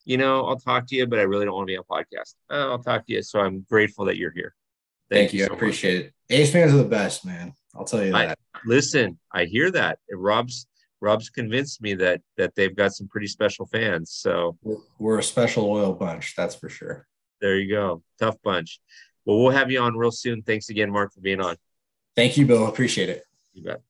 you 0.07 0.17
know, 0.17 0.47
I'll 0.47 0.59
talk 0.59 0.87
to 0.89 0.97
you, 0.97 1.07
but 1.07 1.19
I 1.19 1.23
really 1.23 1.45
don't 1.45 1.55
want 1.55 1.69
to 1.69 1.73
be 1.73 1.77
on 1.77 1.85
podcast. 1.85 2.35
Oh, 2.49 2.71
I'll 2.71 2.83
talk 2.83 3.07
to 3.07 3.13
you. 3.13 3.23
So 3.23 3.41
I'm 3.41 3.67
grateful 3.69 4.07
that 4.07 4.17
you're 4.17 4.33
here. 4.33 4.55
Thank, 5.11 5.31
Thank 5.31 5.33
you. 5.35 5.45
So 5.45 5.53
I 5.53 5.57
appreciate 5.57 5.97
much. 5.97 6.13
it. 6.31 6.35
A's 6.35 6.53
fans 6.53 6.73
are 6.73 6.79
the 6.79 6.85
best, 6.85 7.27
man. 7.27 7.53
I'll 7.75 7.85
tell 7.85 8.03
you 8.03 8.13
that. 8.13 8.39
I, 8.55 8.59
listen, 8.65 9.19
I 9.31 9.45
hear 9.45 9.71
that. 9.73 9.99
Rob's 10.11 10.67
Rob's 11.01 11.31
convinced 11.31 11.81
me 11.81 11.95
that 11.95 12.21
that 12.37 12.55
they've 12.55 12.75
got 12.75 12.95
some 12.95 13.09
pretty 13.09 13.27
special 13.27 13.67
fans. 13.67 14.13
So 14.13 14.59
we're 14.99 15.19
a 15.19 15.23
special 15.23 15.71
oil 15.71 15.93
bunch, 15.93 16.35
that's 16.37 16.55
for 16.55 16.69
sure. 16.69 17.07
There 17.41 17.57
you 17.57 17.71
go. 17.71 18.03
Tough 18.19 18.37
bunch. 18.43 18.81
Well, 19.25 19.39
we'll 19.39 19.53
have 19.53 19.71
you 19.71 19.81
on 19.81 19.97
real 19.97 20.11
soon. 20.11 20.43
Thanks 20.43 20.69
again, 20.69 20.91
Mark, 20.91 21.13
for 21.15 21.21
being 21.21 21.41
on. 21.41 21.57
Thank 22.17 22.37
you, 22.37 22.47
Bill. 22.47 22.67
Appreciate 22.67 23.09
it. 23.09 23.25
You 23.53 23.63
bet. 23.63 23.83